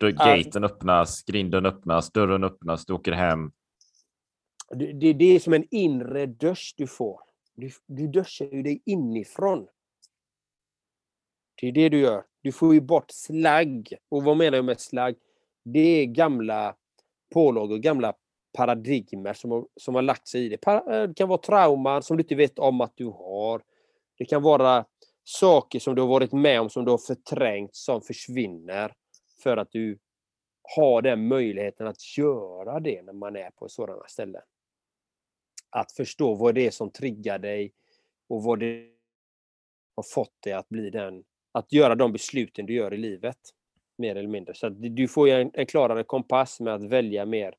gaten 0.00 0.64
öppnas, 0.64 1.22
grinden 1.22 1.66
öppnas, 1.66 2.12
dörren 2.12 2.44
öppnas, 2.44 2.86
du 2.86 2.92
åker 2.92 3.12
hem. 3.12 3.52
Det, 4.70 4.92
det, 4.92 5.12
det 5.12 5.24
är 5.24 5.40
som 5.40 5.52
en 5.52 5.64
inre 5.70 6.26
dusch 6.26 6.74
du 6.76 6.86
får. 6.86 7.20
Du, 7.54 7.70
du 7.86 8.08
duschar 8.08 8.46
ju 8.46 8.62
dig 8.62 8.82
inifrån. 8.86 9.68
Det 11.60 11.68
är 11.68 11.72
det 11.72 11.88
du 11.88 11.98
gör. 11.98 12.24
Du 12.42 12.52
får 12.52 12.74
ju 12.74 12.80
bort 12.80 13.10
slagg. 13.10 13.94
Och 14.08 14.24
vad 14.24 14.36
menar 14.36 14.58
jag 14.58 14.64
med 14.64 14.80
slagg? 14.80 15.16
Det 15.64 15.80
är 15.80 16.06
gamla 16.06 16.76
pålagor, 17.34 17.78
gamla 17.78 18.14
paradigmer 18.52 19.32
som 19.32 19.50
har, 19.50 19.66
som 19.76 19.94
har 19.94 20.02
lagt 20.02 20.28
sig 20.28 20.44
i 20.44 20.48
det. 20.48 20.66
Eh, 20.66 21.02
det 21.02 21.14
kan 21.16 21.28
vara 21.28 21.38
trauman 21.38 22.02
som 22.02 22.16
du 22.16 22.22
inte 22.22 22.34
vet 22.34 22.58
om 22.58 22.80
att 22.80 22.96
du 22.96 23.06
har. 23.06 23.62
Det 24.18 24.24
kan 24.24 24.42
vara 24.42 24.84
saker 25.24 25.78
som 25.78 25.94
du 25.94 26.02
har 26.02 26.08
varit 26.08 26.32
med 26.32 26.60
om 26.60 26.70
som 26.70 26.84
du 26.84 26.90
har 26.90 26.98
förträngt 26.98 27.76
som 27.76 28.02
försvinner 28.02 28.94
för 29.42 29.56
att 29.56 29.72
du 29.72 29.98
har 30.76 31.02
den 31.02 31.28
möjligheten 31.28 31.86
att 31.86 32.18
göra 32.18 32.80
det 32.80 33.02
när 33.02 33.12
man 33.12 33.36
är 33.36 33.50
på 33.50 33.68
sådana 33.68 34.04
ställen. 34.08 34.42
Att 35.70 35.92
förstå 35.92 36.34
vad 36.34 36.54
det 36.54 36.66
är 36.66 36.70
som 36.70 36.90
triggar 36.90 37.38
dig 37.38 37.72
och 38.28 38.42
vad 38.42 38.60
det 38.60 38.88
har 39.96 40.02
fått 40.14 40.42
dig 40.42 40.52
att 40.52 40.68
bli 40.68 40.90
den, 40.90 41.24
att 41.52 41.72
göra 41.72 41.94
de 41.94 42.12
besluten 42.12 42.66
du 42.66 42.74
gör 42.74 42.94
i 42.94 42.96
livet. 42.96 43.38
Mer 43.98 44.16
eller 44.16 44.28
mindre. 44.28 44.54
Så 44.54 44.66
att 44.66 44.96
du 44.96 45.08
får 45.08 45.28
en, 45.28 45.50
en 45.54 45.66
klarare 45.66 46.04
kompass 46.04 46.60
med 46.60 46.74
att 46.74 46.84
välja 46.84 47.26
mer 47.26 47.54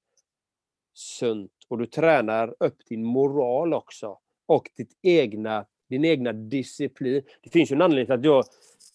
sunt. 0.94 1.52
Och 1.68 1.78
du 1.78 1.86
tränar 1.86 2.56
upp 2.60 2.78
din 2.90 3.06
moral 3.06 3.74
också. 3.74 4.20
Och 4.46 4.70
ditt 4.78 4.98
egna, 5.02 5.66
din 5.90 6.06
egna 6.06 6.34
disciplin. 6.34 7.24
Det 7.42 7.50
finns 7.50 7.72
ju 7.72 7.76
en 7.76 7.82
anledning 7.82 8.06
till 8.06 8.14
att 8.14 8.26
jag 8.26 8.46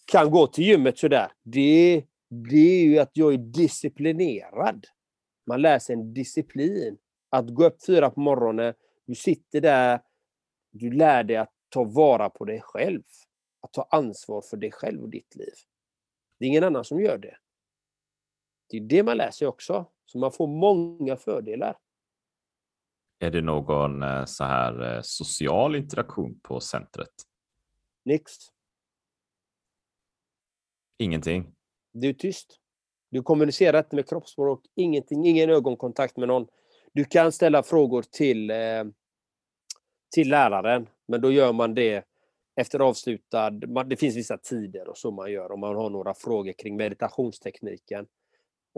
kan 0.06 0.30
gå 0.30 0.46
till 0.46 0.64
gymmet 0.64 0.98
sådär. 0.98 1.32
Det, 1.42 2.04
det 2.28 2.80
är 2.80 2.84
ju 2.84 2.98
att 2.98 3.10
jag 3.12 3.34
är 3.34 3.38
disciplinerad. 3.38 4.86
Man 5.46 5.62
lär 5.62 5.78
sig 5.78 5.94
en 5.94 6.14
disciplin. 6.14 6.98
Att 7.30 7.54
gå 7.54 7.64
upp 7.64 7.84
fyra 7.86 8.10
på 8.10 8.20
morgonen, 8.20 8.74
du 9.06 9.14
sitter 9.14 9.60
där, 9.60 10.00
du 10.70 10.90
lär 10.90 11.24
dig 11.24 11.36
att 11.36 11.52
ta 11.68 11.84
vara 11.84 12.30
på 12.30 12.44
dig 12.44 12.60
själv. 12.60 13.02
Att 13.60 13.72
ta 13.72 13.88
ansvar 13.90 14.42
för 14.42 14.56
dig 14.56 14.70
själv 14.72 15.02
och 15.02 15.08
ditt 15.08 15.36
liv. 15.36 15.54
Det 16.38 16.44
är 16.44 16.48
ingen 16.48 16.64
annan 16.64 16.84
som 16.84 17.00
gör 17.00 17.18
det. 17.18 17.36
Det 18.70 18.76
är 18.76 18.80
det 18.80 19.02
man 19.02 19.16
lär 19.16 19.30
sig 19.30 19.48
också. 19.48 19.86
Så 20.06 20.18
man 20.18 20.32
får 20.32 20.46
många 20.46 21.16
fördelar. 21.16 21.76
Är 23.18 23.30
det 23.30 23.40
någon 23.40 24.02
eh, 24.02 24.24
så 24.24 24.44
här 24.44 24.96
eh, 24.96 25.00
social 25.02 25.76
interaktion 25.76 26.40
på 26.42 26.60
centret? 26.60 27.12
Nix. 28.04 28.32
Ingenting. 30.98 31.54
Du 31.92 32.08
är 32.08 32.12
tyst. 32.12 32.60
Du 33.10 33.22
kommunicerar 33.22 33.78
inte 33.78 33.96
med 33.96 34.08
kroppsspråk, 34.08 34.64
ingenting, 34.74 35.26
ingen 35.26 35.50
ögonkontakt 35.50 36.16
med 36.16 36.28
någon. 36.28 36.46
Du 36.92 37.04
kan 37.04 37.32
ställa 37.32 37.62
frågor 37.62 38.02
till, 38.02 38.50
eh, 38.50 38.84
till 40.14 40.28
läraren, 40.28 40.88
men 41.08 41.20
då 41.20 41.32
gör 41.32 41.52
man 41.52 41.74
det 41.74 42.04
efter 42.56 42.78
avslutad... 42.80 43.50
Det 43.86 43.96
finns 43.96 44.16
vissa 44.16 44.38
tider 44.38 44.88
och 44.88 44.98
så 44.98 45.10
man 45.10 45.32
gör 45.32 45.52
om 45.52 45.60
man 45.60 45.76
har 45.76 45.90
några 45.90 46.14
frågor 46.14 46.52
kring 46.52 46.76
meditationstekniken. 46.76 48.06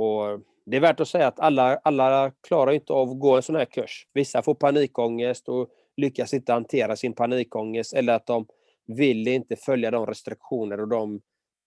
Och 0.00 0.40
det 0.66 0.76
är 0.76 0.80
värt 0.80 1.00
att 1.00 1.08
säga 1.08 1.26
att 1.26 1.40
alla, 1.40 1.76
alla 1.76 2.32
klarar 2.48 2.72
inte 2.72 2.92
av 2.92 3.10
att 3.10 3.20
gå 3.20 3.36
en 3.36 3.42
sån 3.42 3.56
här 3.56 3.64
kurs. 3.64 4.06
Vissa 4.12 4.42
får 4.42 4.54
panikångest 4.54 5.48
och 5.48 5.70
lyckas 5.96 6.34
inte 6.34 6.52
hantera 6.52 6.96
sin 6.96 7.12
panikångest 7.12 7.94
eller 7.94 8.12
att 8.12 8.26
de 8.26 8.46
vill 8.86 9.28
inte 9.28 9.56
följa 9.56 9.90
de 9.90 10.06
restriktioner 10.06 10.80
och 10.80 10.88
de, 10.88 11.20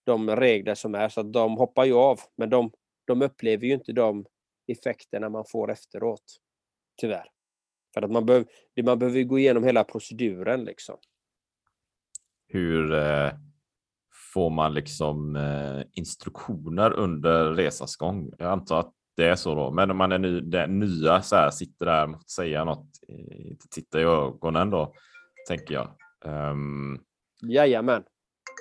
de 0.06 0.36
regler 0.36 0.74
som 0.74 0.94
är 0.94 1.08
så 1.08 1.20
att 1.20 1.32
de 1.32 1.56
hoppar 1.56 1.84
ju 1.84 1.94
av. 1.94 2.20
Men 2.36 2.50
de, 2.50 2.72
de 3.06 3.22
upplever 3.22 3.66
ju 3.66 3.74
inte 3.74 3.92
de 3.92 4.26
effekterna 4.66 5.28
man 5.28 5.44
får 5.48 5.70
efteråt. 5.72 6.40
Tyvärr. 7.00 7.26
För 7.94 8.02
att 8.02 8.10
man, 8.10 8.26
behöver, 8.26 8.46
man 8.84 8.98
behöver 8.98 9.22
gå 9.22 9.38
igenom 9.38 9.64
hela 9.64 9.84
proceduren 9.84 10.64
liksom. 10.64 10.96
Hur 12.48 12.94
eh, 12.94 13.30
får 14.34 14.50
man 14.50 14.74
liksom 14.74 15.36
eh, 15.36 15.82
instruktioner 15.92 16.92
under 16.92 17.54
resans 17.54 17.96
gång? 17.96 18.32
Jag 18.38 18.50
antar 18.50 18.80
att 18.80 18.92
det 19.16 19.28
är 19.28 19.34
så 19.34 19.54
då, 19.54 19.70
men 19.70 19.90
om 19.90 19.96
man 19.96 20.12
är 20.12 20.18
ny, 20.18 20.40
den 20.40 20.78
nya 20.78 21.22
så 21.22 21.36
här, 21.36 21.50
sitter 21.50 21.86
där 21.86 22.14
och 22.14 22.22
säga 22.22 22.64
något, 22.64 22.86
inte 23.28 23.68
titta 23.68 24.00
i 24.00 24.02
ögonen 24.02 24.70
då, 24.70 24.92
tänker 25.48 25.74
jag. 25.74 25.88
Um, 26.24 27.00
Jajamän. 27.42 28.04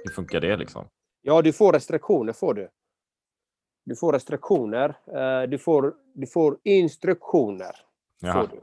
Hur 0.03 0.11
funkar 0.11 0.41
det 0.41 0.57
liksom? 0.57 0.87
Ja, 1.21 1.41
du 1.41 1.53
får 1.53 1.73
restriktioner 1.73 2.33
får 2.33 2.53
du. 2.53 2.69
Du 3.85 3.95
får 3.95 4.13
restriktioner. 4.13 4.95
Eh, 5.07 5.49
du 5.49 5.57
får, 5.57 5.93
du 6.13 6.27
får 6.27 6.57
instruktioner. 6.63 7.75
Får 8.21 8.47
du. 8.51 8.61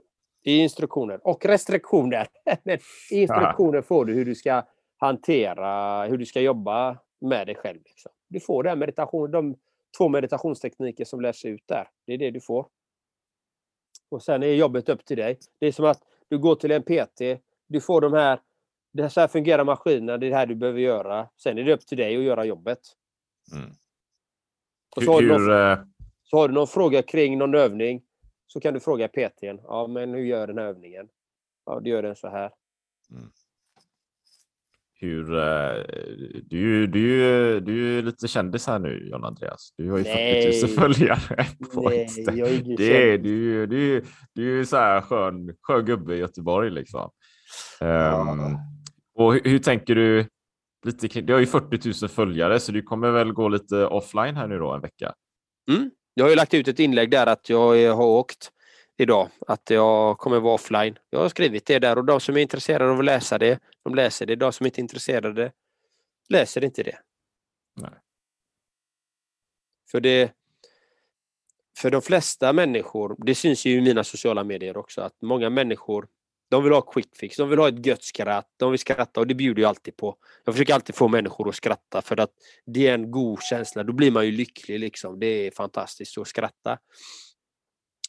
Instruktioner 0.52 1.20
och 1.26 1.44
restriktioner. 1.44 2.26
instruktioner 3.10 3.82
får 3.82 4.04
du 4.04 4.14
hur 4.14 4.24
du 4.24 4.34
ska 4.34 4.62
hantera, 5.00 6.04
hur 6.06 6.18
du 6.18 6.26
ska 6.26 6.40
jobba 6.40 6.98
med 7.20 7.46
dig 7.46 7.54
själv. 7.54 7.80
Liksom. 7.84 8.12
Du 8.28 8.40
får 8.40 8.62
den 8.62 8.78
meditation, 8.78 9.30
de 9.30 9.56
två 9.98 10.08
meditationstekniker 10.08 11.04
som 11.04 11.20
lärs 11.20 11.44
ut 11.44 11.62
där. 11.66 11.88
Det 12.06 12.12
är 12.12 12.18
det 12.18 12.30
du 12.30 12.40
får. 12.40 12.66
Och 14.08 14.22
sen 14.22 14.42
är 14.42 14.46
jobbet 14.46 14.88
upp 14.88 15.04
till 15.04 15.16
dig. 15.16 15.38
Det 15.58 15.66
är 15.66 15.72
som 15.72 15.84
att 15.84 16.02
du 16.28 16.38
går 16.38 16.54
till 16.54 16.70
en 16.70 16.82
PT, 16.82 17.42
du 17.66 17.80
får 17.80 18.00
de 18.00 18.12
här, 18.12 18.40
det 18.92 19.02
här, 19.02 19.08
så 19.08 19.20
här 19.20 19.28
fungerar 19.28 19.64
maskinen, 19.64 20.20
det 20.20 20.26
är 20.26 20.30
det 20.30 20.36
här 20.36 20.46
du 20.46 20.54
behöver 20.54 20.80
göra. 20.80 21.28
Sen 21.36 21.58
är 21.58 21.64
det 21.64 21.74
upp 21.74 21.86
till 21.86 21.98
dig 21.98 22.16
att 22.16 22.22
göra 22.22 22.44
jobbet. 22.44 22.80
Mm. 23.52 23.70
Och 24.96 25.02
så, 25.02 25.12
har 25.12 25.22
någon, 25.22 25.50
eh, 25.50 25.78
så 26.22 26.36
har 26.36 26.48
du 26.48 26.54
någon 26.54 26.66
fråga 26.66 27.02
kring 27.02 27.38
någon 27.38 27.54
övning, 27.54 28.02
så 28.46 28.60
kan 28.60 28.74
du 28.74 28.80
fråga 28.80 29.08
PTn. 29.08 29.60
Ja, 29.62 29.86
men 29.86 30.14
hur 30.14 30.24
gör 30.24 30.46
den 30.46 30.58
här 30.58 30.64
övningen? 30.64 31.08
Ja, 31.66 31.80
du 31.80 31.90
gör 31.90 32.02
den 32.02 32.16
så 32.16 32.28
här. 32.28 32.52
Mm 33.10 33.30
hur, 35.00 35.38
eh, 35.38 35.84
du, 36.44 36.86
du, 36.86 37.60
du 37.60 37.98
är 37.98 38.02
lite 38.02 38.28
kändis 38.28 38.66
här 38.66 38.78
nu 38.78 39.08
John 39.10 39.24
Andreas. 39.24 39.74
Du 39.76 39.90
har 39.90 39.98
ju 39.98 40.04
Nej. 40.04 40.52
40 40.52 40.66
000 40.66 40.94
följare 40.94 41.46
på 41.74 41.88
Nej, 41.88 42.02
Insta. 42.02 42.34
Jag 42.34 42.48
är 42.48 42.76
det 42.76 43.12
är, 43.12 43.18
du, 43.18 43.66
du, 43.66 44.04
du 44.34 44.60
är 44.60 44.64
så 44.64 44.76
här 44.76 45.00
skön, 45.00 45.56
skön 45.62 45.84
gubbe 45.84 46.14
i 46.14 46.18
Göteborg 46.18 46.70
liksom. 46.70 47.10
Ja. 47.80 48.20
Um, 48.20 48.58
och 49.14 49.34
hur, 49.34 49.40
hur, 49.44 49.58
tänker 49.58 49.94
du? 49.94 50.26
Lite 50.86 51.08
kring, 51.08 51.26
du 51.26 51.32
har 51.32 51.40
ju 51.40 51.46
40 51.46 52.02
000 52.02 52.10
följare 52.10 52.60
så 52.60 52.72
du 52.72 52.82
kommer 52.82 53.10
väl 53.10 53.32
gå 53.32 53.48
lite 53.48 53.86
offline 53.86 54.36
här 54.36 54.46
nu 54.48 54.58
då 54.58 54.72
en 54.72 54.80
vecka? 54.80 55.14
Mm. 55.70 55.90
Jag 56.14 56.24
har 56.24 56.30
ju 56.30 56.36
lagt 56.36 56.54
ut 56.54 56.68
ett 56.68 56.78
inlägg 56.78 57.10
där 57.10 57.26
att 57.26 57.48
jag 57.48 57.94
har 57.96 58.06
åkt 58.06 58.50
idag 58.98 59.28
att 59.46 59.70
jag 59.70 60.18
kommer 60.18 60.40
vara 60.40 60.54
offline. 60.54 60.98
Jag 61.10 61.20
har 61.20 61.28
skrivit 61.28 61.66
det 61.66 61.78
där 61.78 61.98
och 61.98 62.04
de 62.04 62.20
som 62.20 62.36
är 62.36 62.40
intresserade 62.40 62.90
av 62.90 62.98
att 62.98 63.04
läsa 63.04 63.38
det, 63.38 63.58
de 63.84 63.94
läser 63.94 64.26
det. 64.26 64.36
De 64.36 64.52
som 64.52 64.66
inte 64.66 64.80
är 64.80 64.82
intresserade 64.82 65.52
läser 66.28 66.64
inte 66.64 66.82
det. 66.82 66.98
Nej. 67.76 67.90
För 69.90 70.00
det 70.00 70.32
för 71.78 71.90
de 71.90 72.02
flesta 72.02 72.52
människor, 72.52 73.16
det 73.18 73.34
syns 73.34 73.64
ju 73.64 73.78
i 73.78 73.80
mina 73.80 74.04
sociala 74.04 74.44
medier 74.44 74.76
också, 74.76 75.00
att 75.00 75.22
många 75.22 75.50
människor 75.50 76.08
de 76.50 76.64
vill 76.64 76.72
ha 76.72 76.80
quick 76.80 77.16
fix, 77.16 77.36
de 77.36 77.48
vill 77.48 77.58
ha 77.58 77.68
ett 77.68 77.86
gött 77.86 78.02
skratt, 78.02 78.48
de 78.56 78.70
vill 78.70 78.80
skratta 78.80 79.20
och 79.20 79.26
det 79.26 79.34
bjuder 79.34 79.62
jag 79.62 79.68
alltid 79.68 79.96
på. 79.96 80.16
Jag 80.44 80.54
försöker 80.54 80.74
alltid 80.74 80.94
få 80.94 81.08
människor 81.08 81.48
att 81.48 81.54
skratta 81.54 82.02
för 82.02 82.20
att 82.20 82.30
det 82.66 82.86
är 82.86 82.94
en 82.94 83.10
god 83.10 83.42
känsla, 83.42 83.82
då 83.82 83.92
blir 83.92 84.10
man 84.10 84.26
ju 84.26 84.32
lycklig 84.32 84.80
liksom. 84.80 85.20
Det 85.20 85.26
är 85.26 85.50
fantastiskt 85.50 86.18
att 86.18 86.28
skratta. 86.28 86.78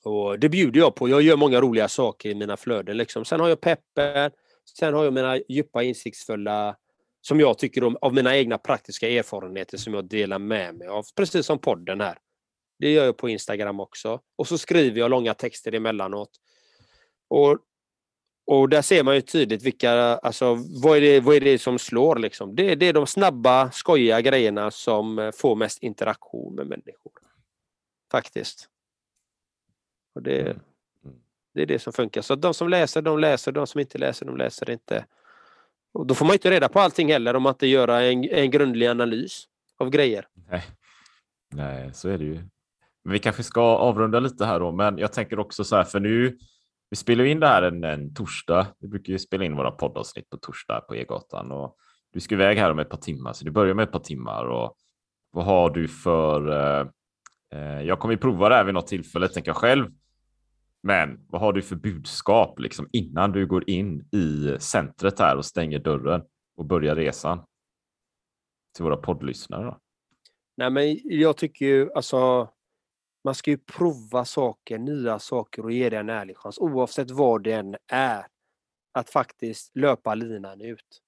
Och 0.04 0.40
det 0.40 0.50
bjuder 0.50 0.80
jag 0.80 0.96
på. 0.96 1.10
Jag 1.10 1.22
gör 1.22 1.38
många 1.38 1.62
roliga 1.62 1.88
saker 1.88 2.30
i 2.30 2.36
mina 2.36 2.58
flöden. 2.58 2.98
Liksom. 2.98 3.26
Sen 3.26 3.40
har 3.40 3.50
jag 3.50 3.62
peppen. 3.62 4.32
Sen 4.80 4.94
har 4.94 5.04
jag 5.04 5.14
mina 5.14 5.38
djupa 5.38 5.84
insiktsfulla, 5.84 6.76
som 7.22 7.40
jag 7.40 7.58
tycker 7.58 7.84
om, 7.84 7.98
av 8.02 8.14
mina 8.14 8.38
egna 8.38 8.58
praktiska 8.58 9.10
erfarenheter 9.10 9.78
som 9.78 9.94
jag 9.94 10.06
delar 10.06 10.40
med 10.40 10.76
mig 10.76 10.88
av. 10.88 11.06
Precis 11.16 11.46
som 11.46 11.60
podden 11.60 12.02
här. 12.02 12.18
Det 12.80 12.92
gör 12.92 13.06
jag 13.06 13.18
på 13.18 13.30
Instagram 13.30 13.80
också. 13.80 14.20
Och 14.36 14.48
så 14.48 14.58
skriver 14.58 15.00
jag 15.00 15.12
långa 15.12 15.34
texter 15.34 15.76
emellanåt. 15.76 16.32
Och, 17.28 17.58
och 18.46 18.70
där 18.70 18.82
ser 18.82 19.04
man 19.04 19.16
ju 19.16 19.22
tydligt 19.22 19.64
vilka, 19.64 19.92
alltså 19.92 20.58
vad 20.84 20.98
är 20.98 21.02
det, 21.02 21.20
vad 21.20 21.36
är 21.36 21.40
det 21.42 21.60
som 21.60 21.80
slår 21.80 22.16
liksom? 22.16 22.56
Det, 22.56 22.76
det 22.76 22.86
är 22.86 22.94
de 22.94 23.08
snabba, 23.08 23.72
skojiga 23.72 24.22
grejerna 24.22 24.72
som 24.72 25.20
eh, 25.20 25.32
får 25.32 25.56
mest 25.56 25.84
interaktion 25.84 26.56
med 26.56 26.68
människor. 26.68 27.14
Faktiskt. 28.12 28.70
Och 30.16 30.24
det, 30.24 30.42
mm 30.42 30.60
det 31.54 31.62
är 31.62 31.66
det 31.66 31.80
som 31.80 31.94
funkar. 31.94 32.22
Så 32.22 32.36
de 32.36 32.54
som 32.54 32.70
läser, 32.70 33.02
de 33.02 33.20
läser. 33.20 33.52
De 33.52 33.68
som 33.68 33.80
inte 33.80 33.98
läser, 33.98 34.26
de 34.26 34.38
läser 34.38 34.70
inte. 34.70 35.06
Och 35.94 36.08
då 36.08 36.16
får 36.16 36.26
man 36.26 36.34
inte 36.34 36.52
reda 36.52 36.70
på 36.70 36.80
allting 36.80 37.12
heller 37.12 37.36
om 37.36 37.44
man 37.44 37.54
inte 37.54 37.68
gör 37.68 37.88
en, 37.88 38.24
en 38.24 38.52
grundlig 38.52 38.88
analys 38.88 39.44
av 39.78 39.90
grejer. 39.90 40.28
Nej. 40.50 40.64
Nej, 41.54 41.94
så 41.94 42.10
är 42.10 42.18
det 42.18 42.26
ju. 42.26 42.36
Men 43.04 43.14
vi 43.14 43.20
kanske 43.20 43.44
ska 43.44 43.62
avrunda 43.62 44.20
lite 44.20 44.46
här 44.46 44.60
då, 44.60 44.72
men 44.72 44.98
jag 44.98 45.14
tänker 45.14 45.40
också 45.40 45.64
så 45.64 45.76
här, 45.76 45.84
för 45.84 46.00
nu, 46.00 46.38
vi 46.90 46.96
spelar 46.96 47.24
in 47.24 47.40
det 47.40 47.48
här 47.48 47.62
en, 47.62 47.84
en 47.84 48.14
torsdag. 48.14 48.68
Vi 48.80 48.88
brukar 48.88 49.14
ju 49.14 49.20
spela 49.20 49.46
in 49.46 49.56
våra 49.56 49.72
poddavsnitt 49.72 50.30
på 50.30 50.38
torsdag 50.38 50.82
på 50.82 50.96
E-gatan 50.96 51.52
och 51.52 51.76
du 52.14 52.20
ska 52.20 52.36
iväg 52.36 52.58
här 52.58 52.72
om 52.72 52.80
ett 52.80 52.90
par 52.90 52.98
timmar, 52.98 53.34
så 53.34 53.46
du 53.46 53.52
börjar 53.52 53.74
med 53.74 53.84
ett 53.84 53.92
par 53.92 54.00
timmar 54.00 54.46
och 54.46 54.76
vad 55.32 55.46
har 55.46 55.70
du 55.70 55.88
för 55.88 56.50
eh, 56.52 56.88
eh 57.54 57.82
jag 57.82 58.00
kommer 58.00 58.14
ju 58.14 58.18
prova 58.18 58.50
det 58.50 58.56
här 58.56 58.64
vid 58.64 58.74
något 58.74 58.88
tillfälle, 58.88 59.28
tänker 59.28 59.50
jag 59.50 59.58
själv. 59.58 59.88
Men 60.84 61.26
vad 61.28 61.42
har 61.42 61.54
du 61.54 61.62
för 61.62 61.76
budskap 61.76 62.60
liksom 62.60 62.90
innan 62.92 63.32
du 63.32 63.48
går 63.48 63.70
in 63.70 64.10
i 64.12 64.58
centret 64.60 65.20
här 65.20 65.38
och 65.38 65.46
stänger 65.46 65.80
dörren 65.80 66.22
och 66.56 66.66
börjar 66.66 66.96
resan? 66.96 67.44
Till 68.76 68.84
våra 68.84 68.98
poddlyssnare 68.98 69.66
då? 69.66 69.80
Nej, 70.58 70.70
men 70.70 71.00
jag 71.04 71.38
tycker 71.38 71.66
ju 71.66 71.94
alltså 71.94 72.50
man 73.24 73.36
ska 73.36 73.52
ju 73.52 73.58
prova 73.58 74.26
saker, 74.26 74.78
nya 74.78 75.20
saker 75.20 75.64
och 75.66 75.72
ge 75.72 75.90
det 75.90 75.98
en 75.98 76.10
ärlig 76.10 76.38
chans 76.38 76.58
oavsett 76.58 77.12
vad 77.12 77.44
det 77.44 77.52
än 77.52 77.76
är. 77.88 78.26
Att 78.94 79.10
faktiskt 79.10 79.76
löpa 79.76 80.16
linan 80.16 80.62
ut. 80.62 81.02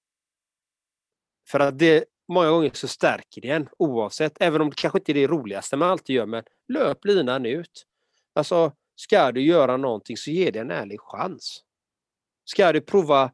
För 1.47 1.59
att 1.59 1.79
det 1.79 2.05
många 2.27 2.49
gånger 2.49 2.71
så 2.73 2.87
stärker 2.87 3.41
det 3.41 3.49
en 3.49 3.69
oavsett, 3.77 4.37
även 4.39 4.61
om 4.61 4.69
det 4.69 4.75
kanske 4.75 4.99
inte 4.99 5.11
är 5.11 5.13
det 5.13 5.27
roligaste 5.27 5.77
man 5.77 5.89
alltid 5.89 6.15
gör, 6.15 6.25
men 6.25 6.43
löp 6.67 7.05
linan 7.05 7.45
ut. 7.45 7.85
Alltså 8.33 8.71
Ska 8.95 9.31
du 9.31 9.41
göra 9.41 9.77
någonting 9.77 10.17
så 10.17 10.31
ge 10.31 10.51
det 10.51 10.59
en 10.59 10.71
ärlig 10.71 10.99
chans. 11.01 11.63
Ska 12.45 12.73
du 12.73 12.81
prova 12.81 13.31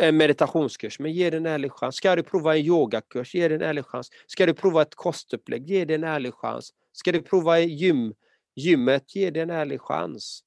en 0.00 0.16
meditationskurs, 0.16 0.98
men 0.98 1.12
ge 1.12 1.30
det 1.30 1.36
en 1.36 1.46
ärlig 1.46 1.72
chans. 1.72 1.96
Ska 1.96 2.16
du 2.16 2.22
prova 2.22 2.56
en 2.56 2.64
yogakurs, 2.64 3.34
ge 3.34 3.48
det 3.48 3.54
en 3.54 3.62
ärlig 3.62 3.84
chans. 3.84 4.10
Ska 4.26 4.46
du 4.46 4.54
prova 4.54 4.82
ett 4.82 4.94
kostupplägg, 4.94 5.70
ge 5.70 5.84
det 5.84 5.94
en 5.94 6.04
ärlig 6.04 6.34
chans. 6.34 6.74
Ska 6.92 7.12
du 7.12 7.22
prova 7.22 7.60
gym, 7.60 8.14
gymmet, 8.56 9.16
ge 9.16 9.30
det 9.30 9.40
en 9.40 9.50
ärlig 9.50 9.80
chans. 9.80 10.44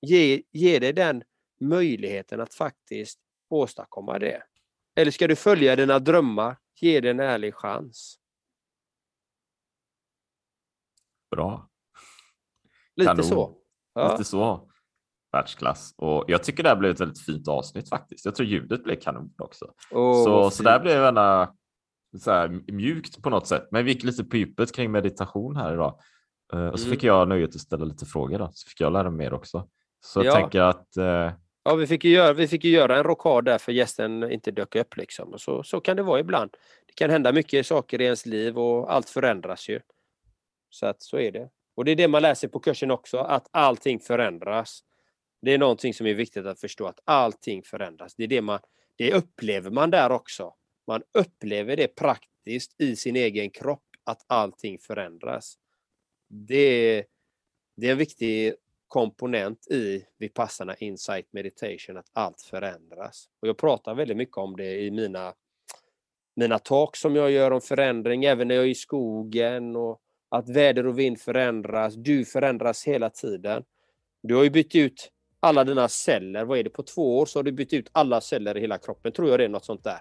Ge, 0.00 0.42
ge 0.52 0.78
dig 0.78 0.92
den 0.92 1.22
möjligheten 1.60 2.40
att 2.40 2.54
faktiskt 2.54 3.18
åstadkomma 3.48 4.18
det. 4.18 4.42
Eller 4.96 5.10
ska 5.10 5.28
du 5.28 5.36
följa 5.36 5.76
dina 5.76 5.98
drömmar, 5.98 6.56
ge 6.80 7.00
det 7.00 7.10
en 7.10 7.20
ärlig 7.20 7.54
chans. 7.54 8.18
Bra. 11.30 11.68
Lite 12.96 13.08
Kanon. 13.08 13.24
så. 13.24 13.63
Ja. 13.94 14.12
Lite 14.12 14.24
så. 14.24 14.68
världsklass. 15.32 15.94
Och 15.96 16.24
jag 16.28 16.42
tycker 16.42 16.62
det 16.62 16.68
här 16.68 16.76
blev 16.76 16.90
ett 16.90 17.00
väldigt 17.00 17.24
fint 17.24 17.48
avsnitt 17.48 17.88
faktiskt. 17.88 18.24
Jag 18.24 18.34
tror 18.34 18.48
ljudet 18.48 18.84
blev 18.84 18.96
kanon 19.00 19.34
också. 19.38 19.72
Åh, 19.90 20.24
så, 20.24 20.50
så 20.50 20.62
där 20.62 20.80
blev 20.80 20.94
gärna 21.02 21.54
så 22.18 22.30
här 22.30 22.48
mjukt 22.72 23.22
på 23.22 23.30
något 23.30 23.46
sätt. 23.46 23.68
Men 23.70 23.84
vi 23.84 23.92
gick 23.92 24.02
lite 24.04 24.24
på 24.24 24.36
djupet 24.36 24.74
kring 24.74 24.90
meditation 24.92 25.56
här 25.56 25.72
idag. 25.72 26.00
Eh, 26.52 26.66
och 26.66 26.80
så 26.80 26.86
Mm. 26.86 26.96
fick 26.96 27.04
jag 27.04 27.28
nöjet 27.28 27.54
att 27.54 27.60
ställa 27.60 27.84
lite 27.84 28.06
frågor 28.06 28.38
då. 28.38 28.50
Så 28.52 28.68
fick 28.68 28.80
jag 28.80 28.92
lära 28.92 29.10
mig 29.10 29.18
mer 29.18 29.34
också. 29.34 29.68
Så 30.00 30.18
jag 30.20 30.26
Ja. 30.26 30.34
tänker 30.34 30.60
att 30.60 30.96
eh, 30.96 31.32
Ja, 31.66 31.74
vi 31.74 31.86
fick 31.86 32.04
ju 32.04 32.10
göra, 32.10 32.32
vi 32.32 32.48
fick 32.48 32.64
göra 32.64 32.96
en 32.96 33.04
rockad 33.04 33.44
där 33.44 33.58
för 33.58 33.72
gästen 33.72 34.30
inte 34.32 34.50
dök 34.50 34.74
upp. 34.76 34.96
Liksom. 34.96 35.32
Och 35.32 35.40
så, 35.40 35.62
så 35.62 35.80
kan 35.80 35.96
det 35.96 36.02
vara 36.02 36.20
ibland. 36.20 36.50
Det 36.86 36.92
kan 36.94 37.10
hända 37.10 37.32
mycket 37.32 37.66
saker 37.66 38.00
i 38.00 38.04
ens 38.04 38.26
liv 38.26 38.58
och 38.58 38.92
allt 38.94 39.08
förändras 39.08 39.68
ju. 39.68 39.80
Så 40.70 40.86
att 40.86 41.02
så 41.02 41.18
är 41.18 41.32
det. 41.32 41.48
Och 41.74 41.84
det 41.84 41.90
är 41.90 41.96
det 41.96 42.08
man 42.08 42.22
lär 42.22 42.34
sig 42.34 42.48
på 42.48 42.60
kursen 42.60 42.90
också, 42.90 43.18
att 43.18 43.48
allting 43.50 44.00
förändras. 44.00 44.84
Det 45.42 45.54
är 45.54 45.58
någonting 45.58 45.94
som 45.94 46.06
är 46.06 46.14
viktigt 46.14 46.46
att 46.46 46.60
förstå, 46.60 46.86
att 46.86 47.00
allting 47.04 47.62
förändras. 47.62 48.14
Det, 48.14 48.24
är 48.24 48.28
det, 48.28 48.40
man, 48.42 48.60
det 48.96 49.14
upplever 49.14 49.70
man 49.70 49.90
där 49.90 50.12
också. 50.12 50.54
Man 50.86 51.02
upplever 51.12 51.76
det 51.76 51.88
praktiskt 51.88 52.80
i 52.80 52.96
sin 52.96 53.16
egen 53.16 53.50
kropp, 53.50 53.84
att 54.04 54.24
allting 54.26 54.78
förändras. 54.78 55.58
Det 56.28 56.56
är, 56.56 57.04
det 57.76 57.86
är 57.86 57.92
en 57.92 57.98
viktig 57.98 58.54
komponent 58.88 59.66
i 59.66 60.04
Vipassana 60.18 60.76
Insight 60.76 61.32
Meditation, 61.32 61.96
att 61.96 62.10
allt 62.12 62.42
förändras. 62.42 63.28
Och 63.40 63.48
jag 63.48 63.58
pratar 63.58 63.94
väldigt 63.94 64.16
mycket 64.16 64.36
om 64.36 64.56
det 64.56 64.80
i 64.80 64.90
mina, 64.90 65.34
mina 66.36 66.58
talk 66.58 66.96
som 66.96 67.16
jag 67.16 67.30
gör 67.30 67.50
om 67.50 67.60
förändring, 67.60 68.24
även 68.24 68.48
när 68.48 68.54
jag 68.54 68.64
är 68.64 68.68
i 68.68 68.74
skogen 68.74 69.76
och 69.76 70.00
att 70.34 70.48
väder 70.48 70.86
och 70.86 70.98
vind 70.98 71.20
förändras. 71.20 71.94
Du 71.94 72.24
förändras 72.24 72.84
hela 72.84 73.10
tiden. 73.10 73.62
Du 74.22 74.34
har 74.34 74.44
ju 74.44 74.50
bytt 74.50 74.74
ut 74.74 75.10
alla 75.40 75.64
dina 75.64 75.88
celler. 75.88 76.44
Vad 76.44 76.58
är 76.58 76.64
det? 76.64 76.70
På 76.70 76.82
två 76.82 77.18
år 77.18 77.26
så 77.26 77.38
har 77.38 77.44
du 77.44 77.52
bytt 77.52 77.72
ut 77.72 77.90
alla 77.92 78.20
celler 78.20 78.56
i 78.56 78.60
hela 78.60 78.78
kroppen. 78.78 79.12
Tror 79.12 79.28
jag 79.28 79.38
det 79.38 79.44
är 79.44 79.48
något 79.48 79.64
sånt 79.64 79.84
där. 79.84 80.00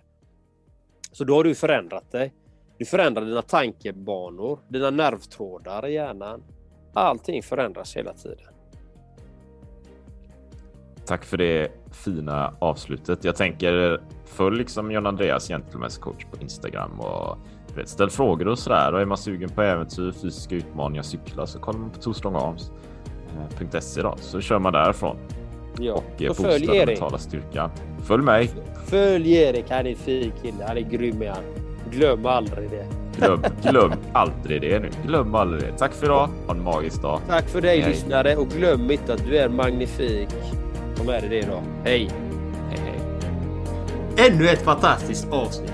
Så 1.12 1.24
då 1.24 1.36
har 1.36 1.44
du 1.44 1.56
förändrat 1.56 2.12
dig. 2.12 2.34
Du 2.78 2.86
förändrar 2.86 3.26
dina 3.26 3.42
tankebanor, 3.42 4.60
dina 4.70 4.90
nervtrådar 4.90 5.88
i 5.88 5.94
hjärnan. 5.94 6.44
Allting 6.94 7.44
förändras 7.44 7.98
hela 7.98 8.14
tiden. 8.14 8.54
tack 11.06 11.26
för 11.26 11.38
det 11.38 11.72
fina 11.92 12.54
avslutet. 12.60 13.24
Jag 13.24 13.36
tänker 13.36 14.02
följ 14.26 14.58
liksom 14.58 14.92
John 14.92 15.06
Andreas 15.06 15.50
gentleman's 15.50 16.00
coach 16.00 16.26
på 16.26 16.42
Instagram 16.42 17.00
och 17.00 17.38
vet, 17.76 17.90
ställ 17.90 18.10
frågor 18.10 18.48
och 18.48 18.60
sådär. 18.60 18.94
Och 18.94 19.02
är 19.02 19.06
man 19.06 19.18
sugen 19.18 19.50
på 19.50 19.62
äventyr, 19.62 20.12
fysiska 20.22 20.56
utmaningar, 20.56 21.04
cykla 21.04 21.48
så 21.48 21.60
kollar 21.60 21.80
man 21.80 21.90
på 21.90 22.00
twostrongarms.se 22.00 24.02
då 24.02 24.16
så 24.18 24.42
kör 24.42 24.60
man 24.60 24.74
därifrån 24.74 25.18
Ja. 25.80 25.94
och 25.94 26.22
eh, 26.22 26.28
boostar 26.28 26.44
följ 26.50 26.66
den 26.66 26.76
Erik. 26.76 26.88
mentala 26.88 27.18
styrkan. 27.18 27.70
Följ 28.04 28.24
mig. 28.24 28.50
Följ 28.86 29.34
Erik, 29.36 29.66
han 29.70 29.86
är 29.86 29.90
en 29.90 29.96
fin 29.96 30.32
kille. 30.42 30.64
Han 30.68 30.78
är 30.78 30.82
grym 30.82 31.22
är 31.22 31.30
han. 31.30 31.44
Glöm 31.92 32.26
aldrig 32.26 32.70
det. 32.70 32.86
Glöm, 33.18 33.42
glöm 33.64 33.92
aldrig 34.14 34.62
det 34.62 34.80
nu. 34.80 34.90
Glöm 35.06 35.36
aldrig 35.36 35.62
det. 35.64 35.78
Tack 35.78 35.94
för 35.94 36.06
idag. 36.06 36.30
Ha 36.48 36.54
en 36.56 36.64
magisk 36.64 37.02
dag. 37.02 37.20
Tack 37.28 37.50
för 37.50 37.62
dig 37.62 37.80
Hej. 37.82 37.90
lyssnare 37.90 38.36
och 38.36 38.48
glöm 38.48 38.92
inte 38.92 39.14
att 39.14 39.26
du 39.26 39.38
är 39.38 39.50
magnifik. 39.50 40.30
Ta 40.96 41.04
med 41.04 41.22
dig 41.24 41.30
det 41.30 41.40
idag. 41.40 41.62
Hej! 41.84 42.10
Hej, 42.70 42.80
hej. 42.86 43.00
Ännu 44.30 44.48
ett 44.50 44.62
fantastiskt 44.62 45.28
avsnitt. 45.32 45.74